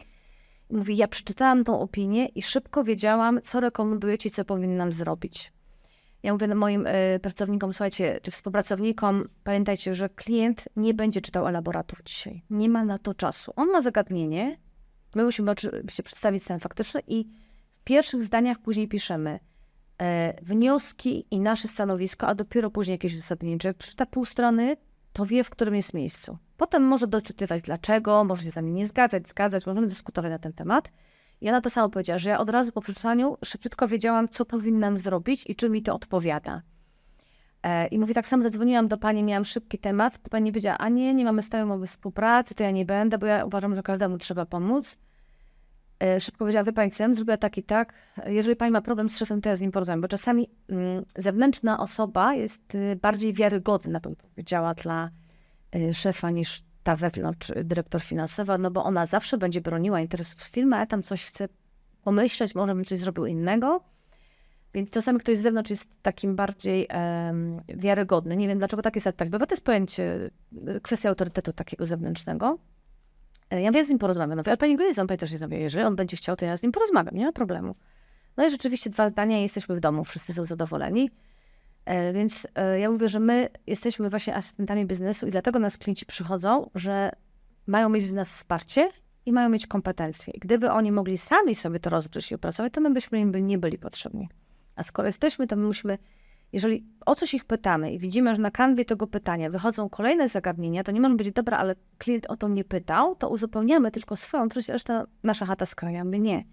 [0.73, 5.53] Mówi, ja przeczytałam tą opinię i szybko wiedziałam, co rekomendujecie co powinnam zrobić.
[6.23, 12.03] Ja mówię moim y, pracownikom, słuchajcie, czy współpracownikom, pamiętajcie, że klient nie będzie czytał elaboratów
[12.05, 12.43] dzisiaj.
[12.51, 13.53] Nie ma na to czasu.
[13.57, 14.59] On ma zagadnienie,
[15.15, 17.25] my musimy oczywiście przedstawić stan faktyczny i
[17.81, 19.39] w pierwszych zdaniach później piszemy
[20.03, 23.59] e, wnioski i nasze stanowisko, a dopiero później jakieś uzasadnienie.
[23.65, 24.77] Jak przeczyta pół strony,
[25.13, 26.39] to wie, w którym jest miejscu.
[26.63, 30.53] Potem może doczytywać dlaczego, może się z nami nie zgadzać, zgadzać, możemy dyskutować na ten
[30.53, 30.91] temat.
[31.41, 34.99] I ona to samo powiedziała, że ja od razu po przeczytaniu szybciutko wiedziałam, co powinnam
[34.99, 36.63] zrobić i czy mi to odpowiada.
[37.63, 40.89] E, I mówi, tak samo zadzwoniłam do pani, miałam szybki temat, to pani powiedziała, a
[40.89, 44.19] nie, nie mamy stałej umowy współpracy, to ja nie będę, bo ja uważam, że każdemu
[44.19, 44.99] trzeba pomóc.
[46.01, 47.93] E, szybko powiedziała, wie pani ja zrobiła tak i tak,
[48.27, 51.79] jeżeli pani ma problem z szefem, to ja z nim porozmawiam, bo czasami mm, zewnętrzna
[51.79, 55.11] osoba jest y, bardziej wiarygodna, bym powiedziała, dla
[55.95, 60.79] szefa niż ta wewnątrz dyrektor finansowa, no bo ona zawsze będzie broniła interesów firmy, a
[60.79, 61.49] ja tam coś chcę
[62.05, 63.81] pomyśleć, może bym coś zrobił innego.
[64.75, 68.37] Więc czasami ktoś z zewnątrz jest takim bardziej em, wiarygodny.
[68.37, 69.47] Nie wiem, dlaczego tak jest, tak bywa.
[69.47, 70.31] To jest pojęcie,
[70.69, 72.59] y, kwestia autorytetu takiego zewnętrznego.
[73.51, 74.37] E, Ja mówię, z nim porozmawiam.
[74.37, 75.53] No, ale pani go pani też nie znam.
[75.53, 77.75] Jeżeli on będzie chciał, to ja z nim porozmawiam, nie ma problemu.
[78.37, 81.11] No i rzeczywiście dwa zdania i jesteśmy w domu, wszyscy są zadowoleni.
[81.85, 86.07] E, Więc e, ja mówię, że my jesteśmy właśnie asystentami biznesu i dlatego nas klienci
[86.07, 87.11] przychodzą, że
[87.67, 88.91] mają mieć w nas wsparcie
[89.27, 90.33] i mają mieć kompetencje.
[90.35, 93.59] I gdyby oni mogli sami sobie to rozgrzeć i opracować, to my byśmy im nie
[93.59, 94.29] byli potrzebni.
[94.77, 95.99] A skoro jesteśmy, to my musimy,
[96.53, 100.85] jeżeli o coś ich pytamy i widzimy, że na kanwie tego pytania wychodzą kolejne zagadnienia,
[100.85, 104.43] to nie może być, dobra, ale klient o to nie pytał, to uzupełniamy tylko swoją
[104.43, 106.05] a reszta nasza chata z kraja.
[106.05, 106.45] My nie.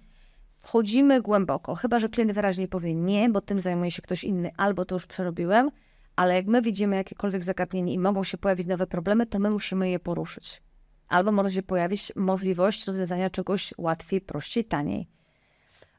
[0.62, 4.86] Wchodzimy głęboko, chyba że klient wyraźnie powie nie, bo tym zajmuje się ktoś inny, albo
[4.86, 5.72] to już przerobiłem,
[6.16, 9.90] ale jak my widzimy jakiekolwiek zagadnienie i mogą się pojawić nowe problemy, to my musimy
[9.90, 10.62] je poruszyć.
[11.08, 15.08] Albo może się pojawić możliwość rozwiązania czegoś łatwiej, prościej, taniej.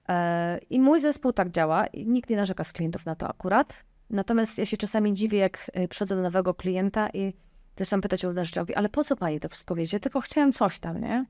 [0.08, 3.84] E, I mój zespół tak działa nikt nie narzeka z klientów na to akurat.
[4.10, 7.34] Natomiast ja się czasami dziwię, jak y, przychodzę do nowego klienta i
[7.78, 8.60] zaczynam pytać o różne rzeczy.
[8.76, 10.00] Ale po co pani to wszystko wiecie?
[10.00, 11.26] Tylko chciałem coś tam, nie?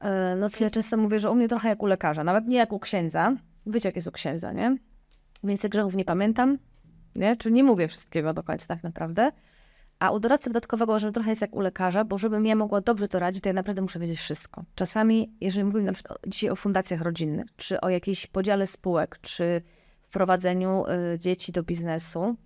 [0.00, 2.56] E, No to ja często mówię, że u mnie trochę jak u lekarza, nawet nie
[2.56, 3.36] jak u księdza.
[3.66, 4.76] Wiecie, jak jest u księdza, nie?
[5.44, 6.58] Więcej grzechów nie pamiętam,
[7.16, 7.36] nie?
[7.36, 9.32] Czyli nie mówię wszystkiego do końca tak naprawdę.
[9.98, 12.80] A u doradcy podatkowego uważam, że trochę jest jak u lekarza, bo żebym ja mogła
[12.80, 14.64] dobrze to radzić, to ja naprawdę muszę wiedzieć wszystko.
[14.74, 19.62] Czasami, jeżeli mówimy na przykład dzisiaj o fundacjach rodzinnych, czy o jakiejś podziale spółek, czy
[20.02, 22.36] wprowadzeniu y, dzieci do biznesu,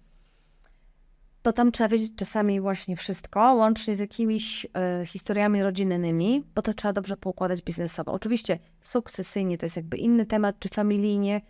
[1.43, 4.65] to tam trzeba wiedzieć czasami właśnie wszystko, łącznie z jakimiś
[5.03, 8.13] y, historiami rodzinnymi, bo to trzeba dobrze poukładać biznesowo.
[8.13, 11.41] Oczywiście sukcesyjnie to jest jakby inny temat, czy familijnie,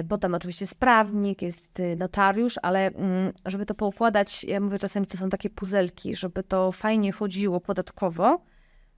[0.00, 4.60] y, bo tam oczywiście jest prawnik, jest y, notariusz, ale mm, żeby to poukładać, ja
[4.60, 8.42] mówię czasami, to są takie puzelki, żeby to fajnie chodziło podatkowo,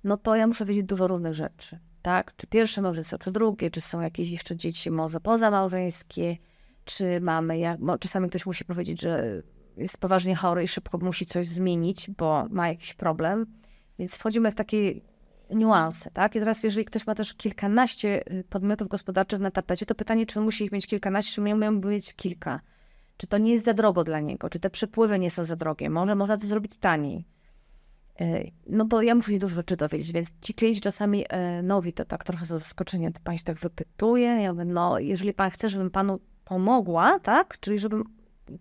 [0.05, 2.37] no to ja muszę wiedzieć dużo różnych rzeczy, tak?
[2.37, 6.37] Czy pierwsze małżeństwo, czy drugie, czy są jakieś jeszcze dzieci może pozamałżeńskie,
[6.85, 9.43] czy mamy, jak, czasami ktoś musi powiedzieć, że
[9.77, 13.47] jest poważnie chory i szybko musi coś zmienić, bo ma jakiś problem,
[13.99, 15.01] więc wchodzimy w takie
[15.51, 16.37] niuanse, tak?
[16.37, 20.41] I teraz jeżeli ktoś ma też kilkanaście y, podmiotów gospodarczych na tapecie, to pytanie, czy
[20.41, 22.61] musi ich mieć kilkanaście, czy miał mieć kilka?
[23.17, 24.51] Czy to nie jest za drogo dla niego?
[24.51, 25.91] Czy te przepływy nie są za drogie?
[25.91, 27.25] Może można to zrobić taniej?
[28.21, 31.93] Y, No to ja muszę się dużo rzeczy dowiedzieć, więc ci klienci czasami e, nowi
[31.93, 34.27] to tak trochę są zaskoczeni, pan się tak wypytuje.
[34.27, 37.61] Ja mówię, no jeżeli pan chce, żebym panu pomogła, tak?
[37.61, 38.05] Czyli żebym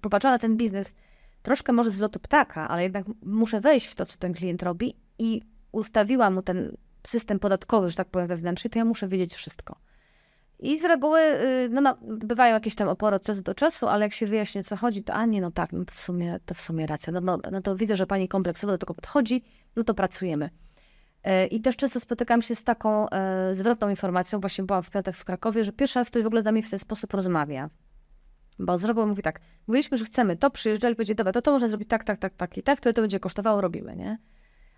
[0.01, 0.93] popatrzyła na ten biznes
[1.41, 4.95] troszkę może z lotu ptaka, ale jednak muszę wejść w to, co ten klient robi
[5.19, 5.41] i
[5.71, 9.75] ustawiła mu ten system podatkowy, że tak powiem, wewnętrzny, to ja muszę wiedzieć wszystko.
[10.59, 14.05] I z reguły y, no, no, bywają jakieś tam opory od czasu do czasu, ale
[14.05, 16.53] jak się wyjaśni, co chodzi, to a nie, no tak, no to w sumie, to
[16.53, 17.13] w sumie racja.
[17.13, 19.43] No, no, no to widzę, że pani kompleksowo do tego podchodzi,
[19.75, 20.49] no to pracujemy.
[21.23, 25.15] E, I też często spotykam się z taką e, zwrotną informacją, właśnie byłam w piątek
[25.15, 27.69] w Krakowie, że pierwszy raz ktoś w ogóle z nami w ten sposób rozmawia.
[28.59, 31.67] Bo z reguły mówi tak, mówiliśmy, że chcemy to, przyjeżdżali, powiedzieli, dobra, to to można
[31.67, 34.17] zrobić tak, tak, tak, tak i tak, to to będzie kosztowało, robimy, nie?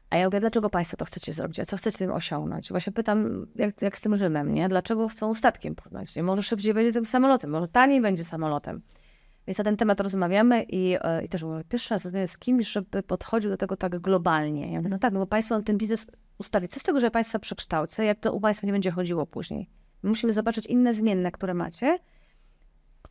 [0.10, 1.60] A ja mówię, dlaczego państwo to chcecie zrobić?
[1.60, 2.70] A co chcecie tym osiągnąć?
[2.70, 4.70] Właśnie pytam, jak, jak z tym Rzymem, nie?
[4.70, 6.16] Dlaczego chcą statkiem płynąć?
[6.16, 6.24] Nie?
[6.24, 8.82] Może szybciej będzie tym samolotem, może taniej będzie samolotem.
[9.48, 12.68] Więc na ten temat rozmawiamy i, e, i też mówię, pierwszy raz rozmawiam z kimś,
[12.68, 14.72] żeby podchodził do tego tak globalnie.
[14.72, 16.08] Ja mówię, no tak, no bo państwo ten biznes
[16.38, 16.68] ustawi.
[16.68, 19.70] Co z tego, że państwa przekształcę, jak to u państwa nie będzie chodziło później?
[20.04, 22.00] My musimy zobaczyć inne zmienne, które macie,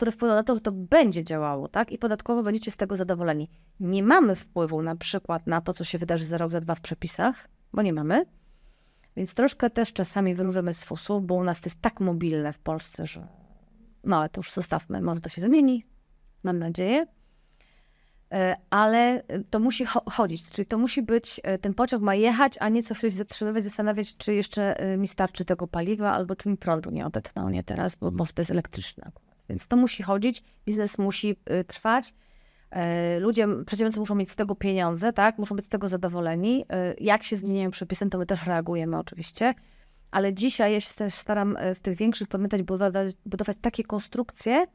[0.02, 1.92] które wpłyną na to, że to będzie działało, tak?
[1.92, 3.50] I podatkowo będziecie z tego zadowoleni.
[3.80, 6.80] Nie mamy wpływu na przykład na to, co się wydarzy za rok, za dwa w
[6.80, 8.26] przepisach, bo nie mamy.
[9.16, 12.58] Więc troszkę też czasami wróżymy z fusów, bo u nas to jest tak mobilne w
[12.58, 13.28] Polsce, że
[14.04, 15.86] no ale to już zostawmy, może to się zmieni,
[16.42, 17.06] mam nadzieję.
[18.32, 22.54] E, Ale to musi cho- chodzić, czyli to musi być, e, ten pociąg ma jechać,
[22.60, 26.36] a nie co chwilę się zatrzymywać, zastanawiać, czy jeszcze e, mi starczy tego paliwa, albo
[26.36, 29.31] czy mi prądu nie odetną, nie teraz, bo może to jest elektryczne akurat.
[29.52, 32.14] Więc to musi chodzić, biznes musi y, trwać.
[32.70, 35.38] E, Ludzie, przedsiębiorcy muszą mieć z tego pieniądze, tak?
[35.38, 36.64] Muszą być z tego zadowoleni.
[36.70, 39.54] E, Jak się zmieniają przepisy, to my też reagujemy oczywiście.
[40.10, 44.66] Ale dzisiaj ja się też staram e, w tych większych podmiotach budować, takie konstrukcje,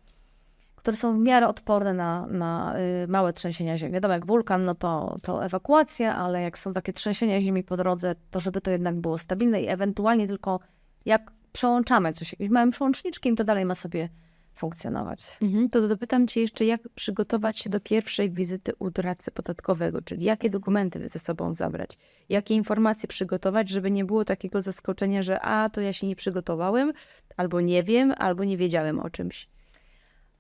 [0.75, 3.93] które są w miarę odporne na, na y, małe trzęsienia ziemi.
[3.93, 8.15] Wiadomo, jak wulkan, no to, to ewakuacja, ale jak są takie trzęsienia ziemi po drodze,
[8.31, 10.59] to żeby to jednak było stabilne i ewentualnie tylko
[11.05, 14.09] jak przełączamy coś jakimś małym przełączniczkiem, to dalej ma sobie
[14.57, 15.37] funkcjonować.
[15.41, 20.23] Mhm, to dopytam Cię jeszcze, jak przygotować się do pierwszej wizyty u doradcy podatkowego, czyli
[20.23, 21.97] jakie dokumenty ze sobą zabrać,
[22.29, 26.93] jakie informacje przygotować, żeby nie było takiego zaskoczenia, że a, to ja się nie przygotowałem,
[27.37, 29.49] albo nie wiem, albo nie wiedziałem o czymś.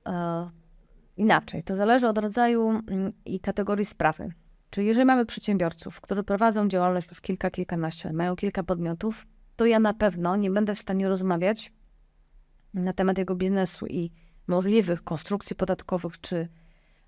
[0.05, 0.49] E,
[1.17, 4.33] inaczej, to zależy od rodzaju mm, i kategorii sprawy.
[4.69, 9.79] Czyli jeżeli mamy przedsiębiorców, którzy prowadzą działalność już kilka, kilkanaście, mają kilka podmiotów, to ja
[9.79, 11.71] na pewno nie będę w stanie rozmawiać
[12.83, 14.11] na temat jego biznesu i
[14.47, 16.47] możliwych konstrukcji podatkowych, czy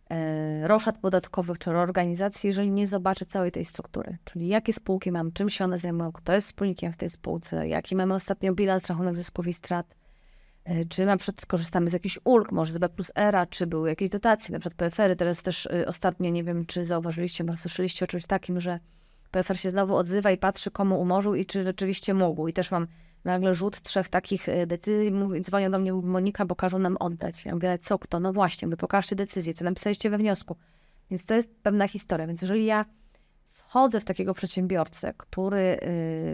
[0.10, 4.18] e, roszad podatkowych, czy reorganizacji, jeżeli nie zobaczę całej tej struktury.
[4.24, 7.96] Czyli jakie spółki mam, czym się one zajmują, kto jest wspólnikiem w tej spółce, jaki
[7.96, 9.96] mamy ostatnio bilans, rachunek zysków i strat,
[10.66, 13.90] e, czy na przykład skorzystamy z jakichś ulg, może z B plus ERA, czy były
[13.90, 15.16] jakieś dotacje, na przykład PFR-y.
[15.16, 18.80] Teraz też y, ostatnio, nie wiem, czy zauważyliście, może słyszeliście o czymś takim, że
[19.32, 22.48] PFR się znowu odzywa i patrzy, komu umorzył i czy rzeczywiście mógł.
[22.48, 22.88] I też mam
[23.24, 25.12] nagle rzut trzech takich y, decyzji.
[25.42, 27.46] Dzwonią do mnie, Monika, bo każą nam oddać.
[27.46, 28.20] Ja mówię, co, kto?
[28.20, 30.56] No właśnie, wy pokażcie decyzję, co napisaliście we wniosku.
[31.12, 32.28] Więc to jest pewna historia.
[32.28, 32.86] Więc jeżeli ja
[33.52, 35.80] wchodzę w takiego przedsiębiorcę, który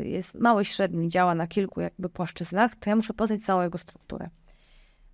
[0.03, 3.77] y, jest mały, średni, działa na kilku jakby płaszczyznach, to ja muszę poznać całą jego
[3.77, 4.29] strukturę.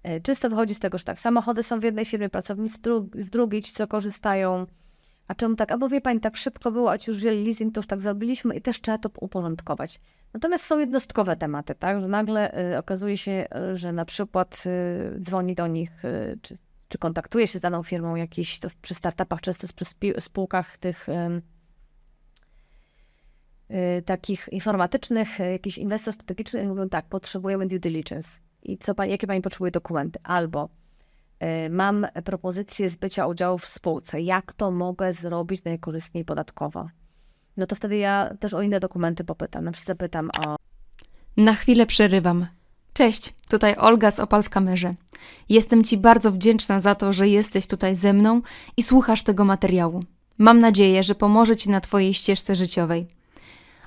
[0.08, 2.80] Y, Czysto wychodzi z tego, że tak, samochody są w jednej firmie, pracownicy
[3.14, 4.66] w drugiej, ci co korzystają.
[5.32, 5.72] A czemu tak?
[5.72, 8.02] A bo wie pani, tak szybko było, a ci już wzięli leasing, to już tak
[8.02, 10.00] zrobiliśmy i też trzeba to uporządkować.
[10.34, 12.02] Natomiast są jednostkowe tematy, tak?
[12.02, 14.64] Że nagle y, okazuje się, y, że na przykład
[15.16, 18.94] y, dzwoni do nich, y, czy, czy kontaktuje się z daną firmą jakiś, to przy
[18.94, 19.86] startupach często przy
[20.20, 21.42] spółkach tych y,
[24.02, 28.30] takich informatycznych, y, jakiś inwestor strategiczny i mówią tak, potrzebujemy due diligence.
[28.64, 30.20] I co pani, jakie pani potrzebuje dokumenty?
[30.24, 30.70] Albo
[31.70, 34.22] mam propozycję zbycia udziału w spółce.
[34.22, 36.90] Jak to mogę zrobić najkorzystniej podatkowo?
[37.58, 39.66] No to wtedy ja też o inne dokumenty popytam.
[39.66, 40.56] Na przykład zapytam o
[41.38, 42.48] Na chwilę przerywam.
[42.94, 44.94] Cześć, tutaj Olga z Opal w kamerze.
[45.50, 48.42] Jestem Ci bardzo wdzięczna za to, że jesteś tutaj ze mną
[48.78, 50.00] i słuchasz tego materiału.
[50.38, 53.08] Mam nadzieję, że pomoże Ci na Twojej ścieżce życiowej.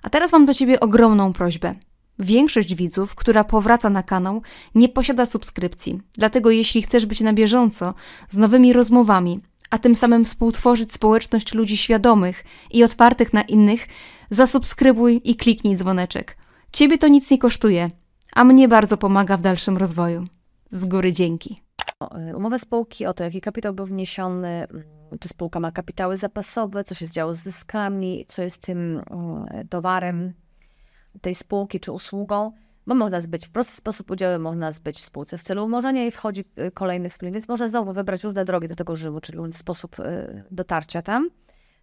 [0.03, 1.75] A teraz mam do Ciebie ogromną prośbę.
[2.19, 4.43] Większość widzów, która powraca na kanał,
[4.75, 6.01] nie posiada subskrypcji.
[6.19, 7.95] Dlatego jeśli chcesz być na bieżąco
[8.29, 13.87] z nowymi rozmowami, a tym samym współtworzyć społeczność ludzi świadomych i otwartych na innych,
[14.31, 16.37] zasubskrybuj i kliknij dzwoneczek.
[16.73, 17.89] Ciebie to nic nie kosztuje,
[18.35, 20.25] a mnie bardzo pomaga w dalszym rozwoju.
[20.71, 21.61] Z góry dzięki.
[22.37, 24.85] umowę spółki, o to, jaki kapitał był wniesiony, mm,
[25.21, 30.33] czy spółka ma kapitały zapasowe, co się działo z zyskami, co jest tym mm, towarem
[31.21, 32.53] tej spółki czy usługą,
[32.87, 36.11] bo można zbyć w prosty sposób udziały, można zbyć w spółce w celu umorzenia i
[36.11, 39.53] wchodzi y, kolejny wspólnik, więc można znowu wybrać różne drogi do tego żywu, czyli różny
[39.53, 41.31] sposób y, dotarcia tam,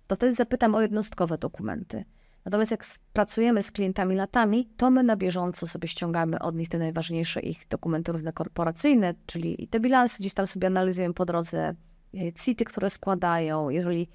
[0.07, 2.05] to wtedy zapytam o jednostkowe dokumenty.
[2.45, 6.77] Natomiast jak pracujemy z klientami latami, to my na bieżąco sobie ściągamy od nich te
[6.77, 11.75] najważniejsze ich dokumenty różne korporacyjne, czyli te bilanse gdzieś tam sobie analizujemy po drodze,
[12.13, 13.69] e, CIT-y, które składają.
[13.69, 14.09] Jeżeli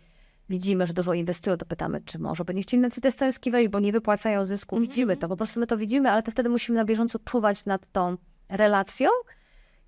[0.48, 3.70] widzimy, że dużo inwestują, to pytamy, czy może by nie chcieli na CIT estoński wejść,
[3.70, 4.80] bo nie wypłacają zysku.
[4.80, 7.92] Widzimy to, po prostu my to widzimy, ale to wtedy musimy na bieżąco czuwać nad
[7.92, 8.16] tą
[8.48, 9.08] relacją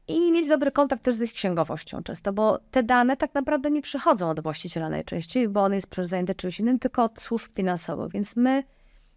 [0.09, 3.83] i mieć dobry kontakt też z ich księgowością często, bo te dane tak naprawdę nie
[3.83, 8.13] przychodzą od właściciela najczęściej, bo on jest przecież zajęty czymś innym, tylko od służb finansowych.
[8.13, 8.65] Więc my,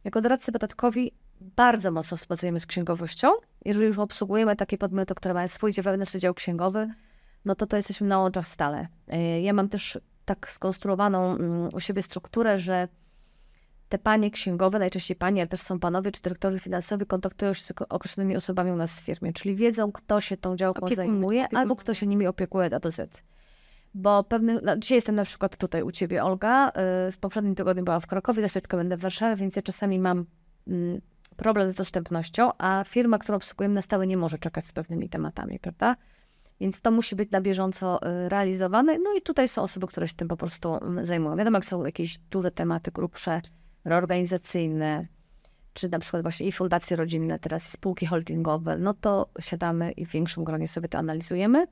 [0.03, 3.31] jako doradcy podatkowi, bardzo mocno współpracujemy z księgowością.
[3.65, 6.93] Jeżeli już obsługujemy takie podmioty, które mają swój wewnętrzny dział księgowy,
[7.45, 8.87] no to to jesteśmy na łączach stale.
[9.07, 9.99] E, Ja mam też
[10.35, 12.87] tak skonstruowaną mm, u siebie strukturę, że
[13.89, 17.73] te panie księgowe, najczęściej panie, ale też są panowie czy dyrektorzy finansowi, kontaktują się z
[17.89, 21.57] określonymi osobami u nas w firmie, czyli wiedzą, kto się tą działką Opiekun- zajmuje, opiekun-
[21.57, 23.23] albo kto się nimi opiekuje A do Z.
[23.93, 26.69] Bo pewny, no, dzisiaj jestem na przykład tutaj u ciebie, Olga.
[26.69, 29.99] y, W poprzednim tygodniu byłam w Krakowie, za chwileczkę będę w Warszawie, więc ja czasami
[29.99, 30.25] mam
[30.67, 31.01] mm,
[31.37, 35.59] problem z dostępnością, a firma, którą obsługujemy na stałe nie może czekać z pewnymi tematami,
[35.59, 35.95] prawda?
[36.61, 38.97] Więc to musi być na bieżąco y, realizowane.
[38.99, 41.35] No i tutaj są osoby, które się tym po prostu mm, zajmują.
[41.35, 43.41] Wiadomo, jak są jakieś duże tematy, grubsze,
[43.85, 45.05] reorganizacyjne,
[45.73, 50.05] czy na przykład właśnie i fundacje rodzinne, teraz i spółki holdingowe, no to siadamy i
[50.05, 51.67] w większym gronie sobie to analizujemy.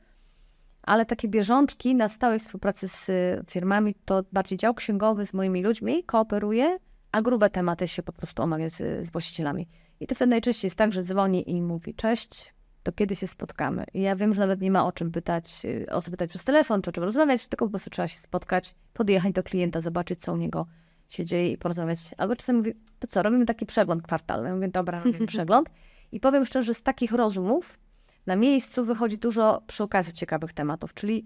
[0.81, 5.63] Ale takie bieżączki na stałej współpracy z y, firmami, to bardziej dział księgowy z moimi
[5.63, 6.79] ludźmi kooperuje,
[7.11, 9.67] a grube tematy się po prostu omawia z, z właścicielami.
[9.99, 12.53] I to wtedy najczęściej jest tak, że dzwoni i mówi cześć,
[12.91, 13.83] to kiedy się spotkamy?
[13.93, 16.43] I ja wiem, że nawet nie ma o czym pytać, y, o co pytać przez
[16.43, 20.21] telefon, czy o czym rozmawiać, tylko po prostu trzeba się spotkać, podjechać do klienta, zobaczyć,
[20.21, 20.65] co u niego
[21.09, 21.99] się dzieje i porozmawiać.
[22.17, 24.53] Albo czasem mówi, to co, robimy taki przegląd kwartalny.
[24.53, 25.69] Mówię, dobra, robimy przegląd.
[26.11, 27.79] I powiem szczerze, że z takich rozmów
[28.25, 30.93] na miejscu wychodzi dużo przy okazji ciekawych tematów.
[30.93, 31.25] Czyli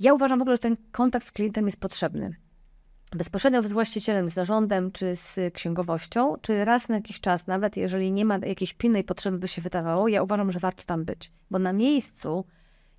[0.00, 2.36] ja uważam w ogóle, że ten kontakt z klientem jest potrzebny.
[3.14, 8.12] Bezpośrednio z właścicielem, z zarządem, czy z księgowością, czy raz na jakiś czas, nawet jeżeli
[8.12, 11.32] nie ma jakiejś pilnej potrzeby, by się wydawało, ja uważam, że warto tam być.
[11.50, 12.44] Bo na miejscu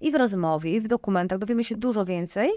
[0.02, 2.52] i w rozmowie, i w dokumentach dowiemy się dużo więcej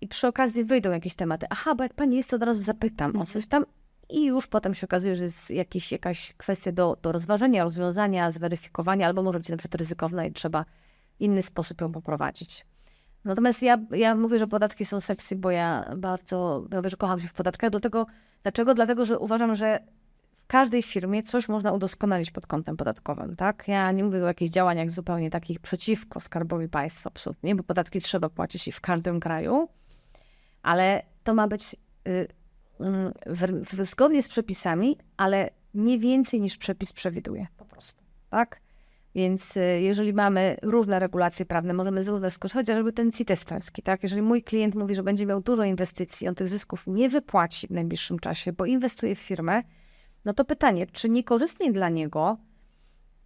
[0.00, 1.46] i przy okazji wyjdą jakieś tematy.
[1.50, 3.64] Aha, bo jak pani jest, to od razu zapytam o coś tam
[4.10, 9.06] i już potem się okazuje, że jest jakiś, jakaś kwestia do, do rozważenia, rozwiązania, zweryfikowania,
[9.06, 10.64] albo może być na przykład ryzykowna i trzeba
[11.20, 12.66] inny sposób ją poprowadzić.
[13.24, 17.20] Natomiast ja, ja mówię, że podatki są sexy, bo ja bardzo, ja mówię, że kocham
[17.20, 17.70] się w podatkach.
[17.70, 18.06] Do tego,
[18.42, 18.74] dlaczego?
[18.74, 19.80] Dlatego, że uważam, że
[20.46, 23.68] każdej firmie coś można udoskonalić pod kątem podatkowym, tak?
[23.68, 28.28] Ja nie mówię o jakichś działaniach zupełnie takich przeciwko skarbowi państwa, absolutnie, bo podatki trzeba
[28.28, 29.68] płacić i w każdym kraju,
[30.62, 31.76] ale to ma być
[32.08, 32.28] y,
[33.26, 38.60] w, w, zgodnie z przepisami, ale nie więcej niż przepis przewiduje, po prostu, tak?
[39.18, 43.82] Więc y, jeżeli mamy różne regulacje prawne, możemy z różnych skorzystać, chociażby ten CIT estoński,
[43.82, 44.02] tak?
[44.02, 47.70] Jeżeli mój klient mówi, że będzie miał dużo inwestycji, on tych zysków nie wypłaci w
[47.70, 49.62] najbliższym czasie, bo inwestuje w firmę,
[50.24, 52.36] no to pytanie, czy niekorzystnie dla niego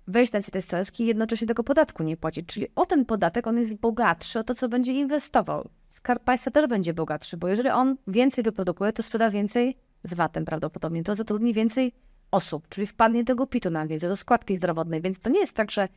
[0.06, 2.46] wejść na CIT estoński i jednocześnie tego podatku nie płacić?
[2.46, 5.68] Czyli o ten podatek on jest bogatszy o to, co będzie inwestował.
[5.90, 10.44] Skarb Państwa też będzie bogatszy, bo jeżeli on więcej wyprodukuje, to sprzeda więcej z VAT-em
[10.44, 11.92] prawdopodobnie, to zatrudni więcej
[12.32, 15.70] osób, czyli wpadnie tego PIT-u na wiedzę, do składki zdrowotnej, więc to nie jest tak,
[15.70, 15.88] że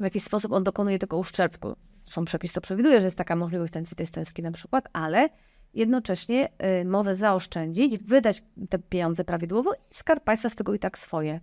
[0.00, 1.76] w jakiś sposób on dokonuje tego uszczerbku.
[2.04, 5.28] Zresztą przepis to przewiduje, że jest taka możliwość ten estoński na przykład, ale
[5.74, 6.48] jednocześnie
[6.80, 11.40] y, może zaoszczędzić, wydać te pieniądze prawidłowo i Skarb Państwa z tego i tak swoje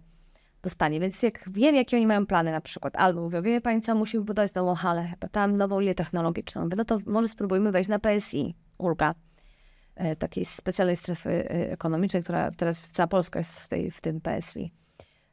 [0.62, 1.00] dostanie.
[1.00, 4.24] Więc jak wiem, jakie oni mają plany na przykład, albo mówią, wie Pani co, musimy
[4.24, 9.16] budować nową halę, tam nową linię technologiczną, no to może spróbujmy wejść na PSI, ulga,
[10.20, 14.74] takiej specjalnej strefy e, ekonomicznej, która teraz cała Polska jest w, tej, w tym PSI.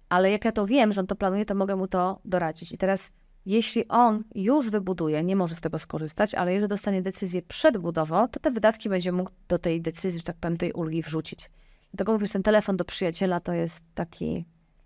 [0.08, 2.72] Ale jak ja to wiem, że on to planuje, to mogę mu to doradzić.
[2.72, 3.12] I teraz
[3.46, 8.28] jeśli on już wybuduje, nie może z tego skorzystać, ale jeżeli dostanie decyzję przed budową,
[8.28, 11.50] to te wydatki będzie mógł do tej decyzji, że tak powiem, tej ulgi wrzucić.
[11.92, 14.44] Dlatego mówisz, ten telefon do przyjaciela to jest taki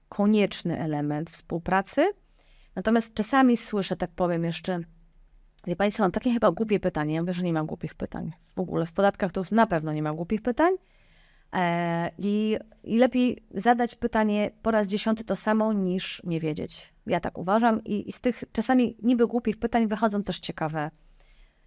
[0.08, 2.12] konieczny element współpracy.
[2.74, 4.80] Natomiast czasami słyszę, tak powiem jeszcze,
[5.66, 7.14] wie Państwo, mam takie chyba głupie pytanie.
[7.14, 8.32] Ja mówię, że nie ma głupich pytań.
[8.56, 10.74] W ogóle w podatkach to już na pewno nie ma głupich pytań.
[11.52, 16.92] E, I, I lepiej zadać pytanie po raz dziesiąty to samo, niż nie wiedzieć.
[17.06, 17.84] Ja tak uważam.
[17.84, 20.90] I, I z tych czasami niby głupich pytań wychodzą też ciekawe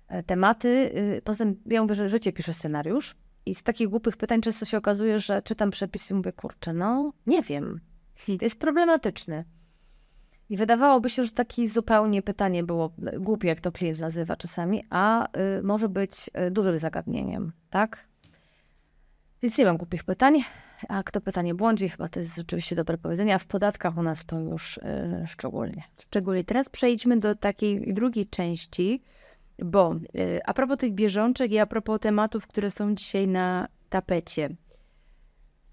[0.07, 0.67] e, tematy.
[1.17, 3.15] Y, poza tym ja mówię, że życie pisze scenariusz.
[3.45, 7.13] I z takich głupich pytań często się okazuje, że czytam przepisy i mówię, kurczę, no
[7.27, 7.79] nie wiem.
[8.39, 9.45] To jest problematyczny.
[10.49, 15.27] I wydawałoby się, że takie zupełnie pytanie było głupie, jak to klient nazywa czasami, a
[15.59, 18.07] y, może być y, dużym zagadnieniem, tak?
[19.41, 20.39] Więc nie mam głupich pytań.
[20.89, 24.25] A kto pytanie błądzi, chyba to jest rzeczywiście dobre powiedzenie, a w podatkach u nas
[24.25, 24.81] to już y,
[25.27, 25.83] szczególnie.
[26.01, 26.43] Szczególnie.
[26.43, 29.01] Teraz przejdźmy do takiej drugiej części,
[29.59, 34.49] bo y, a propos tych bieżączek i a propos tematów, które są dzisiaj na tapecie,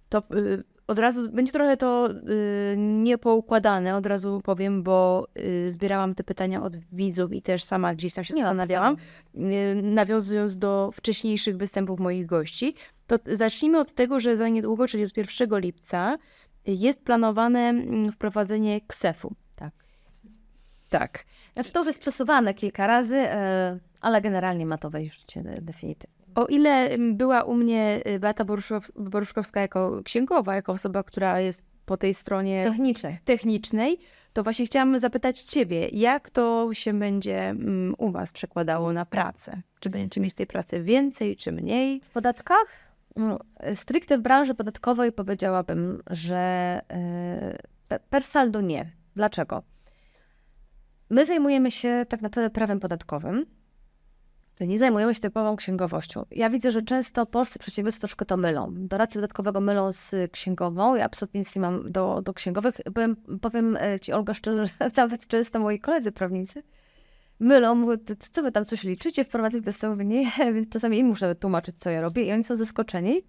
[0.08, 6.14] to y, od razu będzie trochę to y, niepoukładane, od razu powiem, bo y, zbierałam
[6.14, 8.96] te pytania od widzów i też sama gdzieś tam się Nie zastanawiałam,
[9.34, 12.74] y, nawiązując do wcześniejszych występów moich gości.
[13.06, 16.18] To zacznijmy od tego, że za niedługo, czyli od 1 lipca,
[16.66, 19.34] jest planowane mm, wprowadzenie KSEF-u.
[19.56, 19.72] Tak.
[20.88, 21.24] Tak.
[21.54, 23.28] Znaczy to już jest przesuwane kilka razy, y,
[24.00, 26.15] ale generalnie ma to wejść w życie de- definitywnie.
[26.36, 28.44] O ile była u mnie y, Beata
[28.96, 33.18] Boruszkowska jako księgowa, jako osoba, która jest po tej stronie Techniczne.
[33.24, 33.98] technicznej,
[34.32, 39.62] to właśnie chciałam zapytać Ciebie, jak to się będzie mm, u Was przekładało na pracę?
[39.80, 42.00] Czy będziecie mieć tej pracy więcej, czy mniej?
[42.00, 42.66] W podatkach?
[43.16, 43.38] Mm,
[43.74, 48.90] Stricte w branży podatkowej powiedziałabym, że y, pe- per saldo nie.
[49.14, 49.62] Dlaczego?
[51.10, 53.46] My zajmujemy się tak naprawdę prawem podatkowym,
[54.58, 56.24] czyli nie zajmujemy się typową księgowością.
[56.30, 58.68] Ja widzę, że często polscy przedsiębiorcy troszkę to mylą.
[58.76, 60.94] Doradcę podatkowego mylą z księgową.
[60.94, 62.74] Ja absolutnie nic nie mam do, do księgowych.
[62.94, 66.62] Powiem, powiem e, Ci, Olga, szczerze, że nawet często moi koledzy prawnicy
[67.40, 70.06] mylą, mówią, "Ty- co wy tam coś liczycie w formacji testowej?
[70.06, 73.22] Nie, więc czasami im muszę tłumaczyć, co ja robię i oni są zaskoczeni.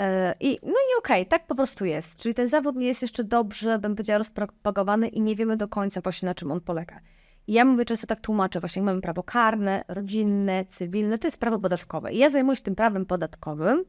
[0.00, 2.16] E, I, no i okej, tak po prostu jest.
[2.16, 6.00] Czyli ten zawód nie jest jeszcze dobrze, bym powiedziała, rozpropagowany i nie wiemy do końca
[6.00, 7.00] właśnie na czym on polega.
[7.48, 12.12] Ja mówię często tak tłumaczę, właśnie mamy prawo karne, rodzinne, cywilne, to jest prawo podatkowe.
[12.12, 13.84] I ja zajmuję się tym prawem podatkowym,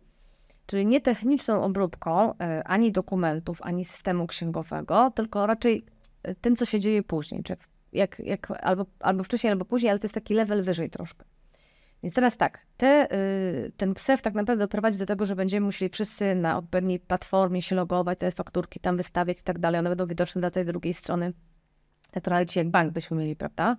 [0.65, 5.85] czyli nie techniczną obróbką e, ani dokumentów, ani systemu księgowego, tylko raczej
[6.23, 7.57] e, tym, co się dzieje później, czy
[7.93, 11.25] jak, jak, albo, albo wcześniej, albo później, ale to jest taki level wyżej troszkę.
[12.03, 15.89] Więc teraz tak, te, y, ten KSEF tak naprawdę prowadzi do tego, że będziemy musieli
[15.89, 19.79] wszyscy na odpowiedniej platformie się logować, te fakturki tam wystawiać i tak dalej.
[19.79, 21.33] One będą widoczne dla tej drugiej strony.
[22.23, 23.77] Trochę jak bank byśmy mieli, prawda?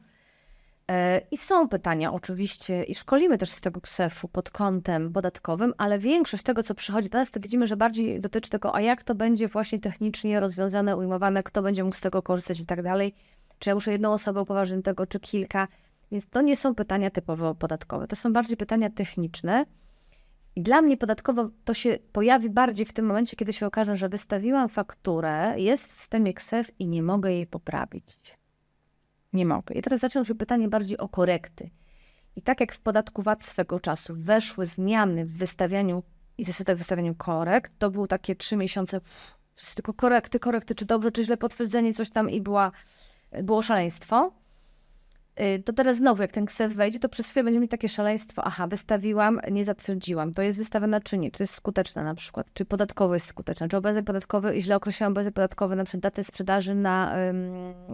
[0.90, 5.98] E, I są pytania oczywiście i szkolimy też z tego KSEF-u pod kątem podatkowym, ale
[5.98, 9.48] większość tego, co przychodzi nas, to widzimy, że bardziej dotyczy tego, a jak to będzie
[9.48, 13.14] właśnie technicznie rozwiązane, ujmowane, kto będzie mógł z tego korzystać i tak dalej.
[13.58, 15.68] Czy ja muszę jedną osobę upoważnić tego, czy kilka.
[16.12, 19.66] Więc to nie są pytania typowo podatkowe, to są bardziej pytania techniczne.
[20.56, 24.08] I dla mnie podatkowo to się pojawi bardziej w tym momencie, kiedy się okaże, że
[24.08, 28.38] wystawiłam fakturę, jest w systemie KSEF i nie mogę jej poprawić.
[29.32, 29.74] Nie mogę.
[29.74, 31.70] I teraz zaczęło się pytanie bardziej o korekty.
[32.36, 36.02] I tak jak w podatku VAT swego czasu weszły zmiany w wystawianiu
[36.38, 37.72] i zasadach wystawianiem korekt.
[37.78, 42.10] To były takie trzy miesiące, pff, tylko korekty, korekty, czy dobrze, czy źle, potwierdzenie, coś
[42.10, 42.72] tam i była,
[43.42, 44.32] było szaleństwo.
[45.40, 48.42] Y, To teraz znowu, jak ten ksew wejdzie, to przez chwilę będzie mi takie szaleństwo.
[48.44, 50.34] Aha, wystawiłam, nie zatwierdziłam.
[50.34, 51.30] To jest wystawione czy nie?
[51.30, 52.46] Czy jest skuteczne na przykład?
[52.54, 53.68] Czy podatkowy jest skuteczny?
[53.68, 57.14] Czy obowiązek podatkowy, i źle określiłam obowiązek podatkowy, na przykład datę sprzedaży na,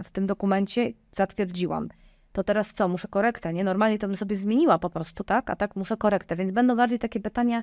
[0.04, 1.88] w tym dokumencie, zatwierdziłam.
[2.32, 2.88] To teraz co?
[2.88, 3.64] Muszę korektę, nie?
[3.64, 5.50] Normalnie to bym sobie zmieniła po prostu, tak?
[5.50, 6.36] A tak muszę korektę.
[6.36, 7.62] Więc będą bardziej takie pytania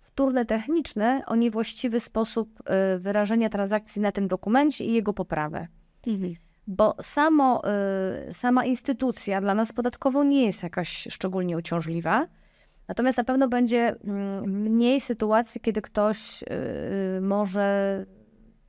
[0.00, 5.68] wtórne, techniczne o niewłaściwy sposób y, wyrażenia transakcji na tym dokumencie i jego poprawę
[6.66, 7.62] bo samo,
[8.28, 12.26] y, sama instytucja dla nas podatkowo nie jest jakaś szczególnie uciążliwa.
[12.88, 18.06] Natomiast na pewno będzie mm, mniej sytuacji, kiedy ktoś y, może,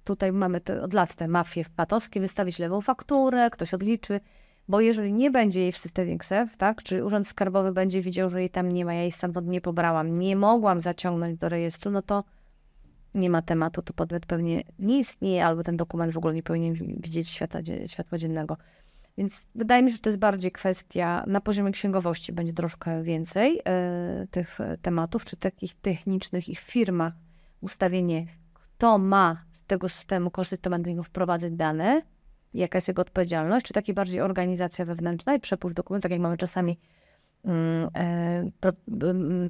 [0.03, 4.19] tutaj mamy te, od lat te mafie wpatowskie, wystawić lewą fakturę, ktoś odliczy,
[4.67, 8.39] bo jeżeli nie będzie jej w systemie KSEF, tak, czy Urząd Skarbowy będzie widział, że
[8.39, 12.01] jej tam nie ma, ja jej stamtąd nie pobrałam, nie mogłam zaciągnąć do rejestru, no
[12.01, 12.23] to
[13.15, 16.73] nie ma tematu, to podmiot pewnie nie istnieje, albo ten dokument w ogóle nie powinien
[16.73, 18.57] widzieć świata, światła dziennego.
[19.17, 23.61] Więc wydaje mi się, że to jest bardziej kwestia, na poziomie księgowości będzie troszkę więcej
[23.65, 27.13] e, tych tematów, czy takich technicznych i w firmach
[27.61, 32.01] ustawienie, kto ma z tego systemu koszty tematycznego wprowadzać dane,
[32.53, 36.37] jaka jest jego odpowiedzialność, czy takie bardziej organizacja wewnętrzna i przepływ dokumentów, tak jak mamy
[36.37, 36.79] czasami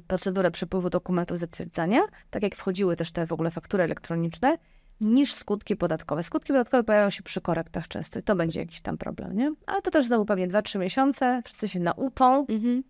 [0.06, 4.58] procedurę przepływu dokumentów zatwierdzania, tak jak wchodziły też te w ogóle faktury elektroniczne,
[5.00, 6.22] niż skutki podatkowe.
[6.22, 9.54] Skutki podatkowe pojawiają się przy korektach często i to będzie jakiś tam problem, nie?
[9.66, 12.82] Ale to też znowu pewnie 2-3 miesiące, wszyscy się nauczą Mhm.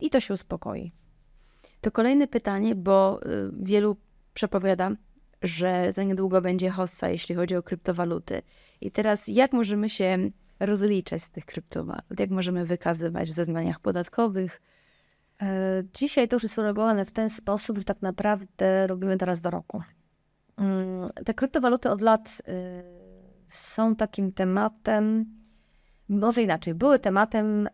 [0.00, 0.92] i to się uspokoi.
[1.80, 3.96] To kolejne pytanie, bo y, wielu
[4.34, 4.90] przepowiada,
[5.42, 8.42] że za niedługo będzie hossa, jeśli chodzi o kryptowaluty.
[8.80, 10.18] I teraz jak możemy się
[10.60, 12.20] rozliczać z tych kryptowalut?
[12.20, 14.60] Jak możemy wykazywać w zeznaniach podatkowych?
[15.42, 19.50] E, Dzisiaj to już jest uregulowane w ten sposób, że tak naprawdę robimy teraz do
[19.50, 19.82] roku.
[20.56, 22.82] Mm, Te kryptowaluty od lat y,
[23.48, 25.26] są takim tematem,
[26.08, 27.70] może inaczej, były tematem y,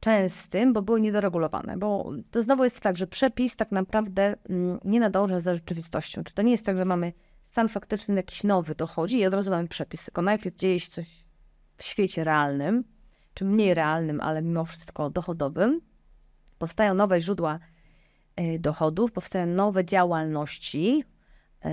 [0.00, 1.76] częstym, bo były niedoregulowane.
[1.76, 6.24] Bo to znowu jest tak, że przepis tak naprawdę mm, nie nadąża za rzeczywistością.
[6.24, 7.12] Czy to nie jest tak, że mamy
[7.50, 11.25] stan faktyczny jakiś nowy dochodzi i od razu mamy przepis, tylko najpierw dzieje się coś
[11.76, 12.84] w świecie realnym,
[13.34, 15.80] czy mniej realnym, ale mimo wszystko dochodowym.
[16.58, 17.58] Powstają nowe źródła
[18.40, 21.04] y, dochodów, powstają nowe działalności
[21.64, 21.68] y,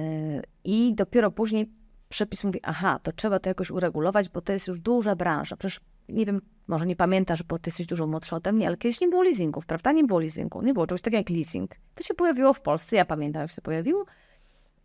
[0.63, 1.71] i dopiero później
[2.09, 5.57] przepis mówi, aha, to trzeba to jakoś uregulować, bo to jest już duża branża.
[5.57, 5.79] Przecież
[6.09, 9.07] nie wiem, może nie pamiętasz, bo ty jesteś dużo młodszy ode mnie, ale kiedyś nie
[9.07, 9.91] było leasingów, prawda?
[9.91, 11.71] Nie było leasingu, nie było czegoś takiego jak leasing.
[11.95, 14.05] To się pojawiło w Polsce, ja pamiętam, jak się pojawiło.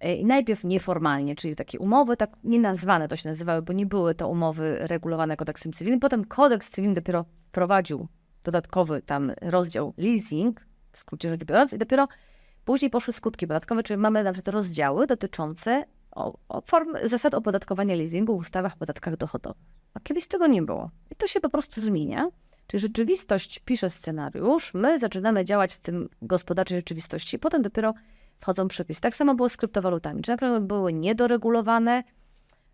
[0.05, 3.87] Y, I najpierw nieformalnie, czyli takie umowy, tak nie nazwane to się nazywały, bo nie
[3.87, 6.01] były to umowy regulowane kodeksem cywilnym.
[6.01, 8.09] Potem kodeks cywilny dopiero wprowadził
[8.45, 12.09] dodatkowy tam rozdział leasing, w skrócie rzecz biorąc, i dopiero
[12.65, 17.95] później poszły skutki podatkowe, czyli mamy na przykład rozdziały dotyczące o, o form, zasad opodatkowania
[17.95, 19.63] leasingu w ustawach o podatkach dochodowych.
[19.95, 20.91] A kiedyś tego nie było.
[21.11, 22.29] I to się po prostu zmienia.
[22.67, 27.95] Czyli rzeczywistość pisze scenariusz, my zaczynamy działać w tym gospodarczej rzeczywistości, potem dopiero
[28.41, 29.01] wchodzą przepisy.
[29.01, 30.23] Tak samo było z kryptowalutami.
[30.23, 32.03] Czy naprawdę były niedoregulowane,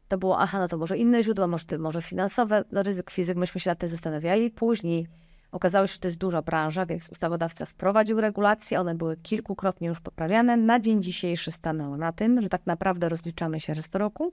[0.08, 3.60] to było, aha, no to może inne źródła, może, może finansowe, no ryzyk fizyk, myśmy
[3.60, 4.50] się nad tym zastanawiali.
[4.50, 5.06] Później
[5.52, 10.00] okazało się, że to jest duża branża, więc ustawodawca wprowadził regulacje, one były kilkukrotnie już
[10.00, 10.56] poprawiane.
[10.56, 14.32] Na dzień dzisiejszy stanęło na tym, że tak naprawdę rozliczamy się raz do roku.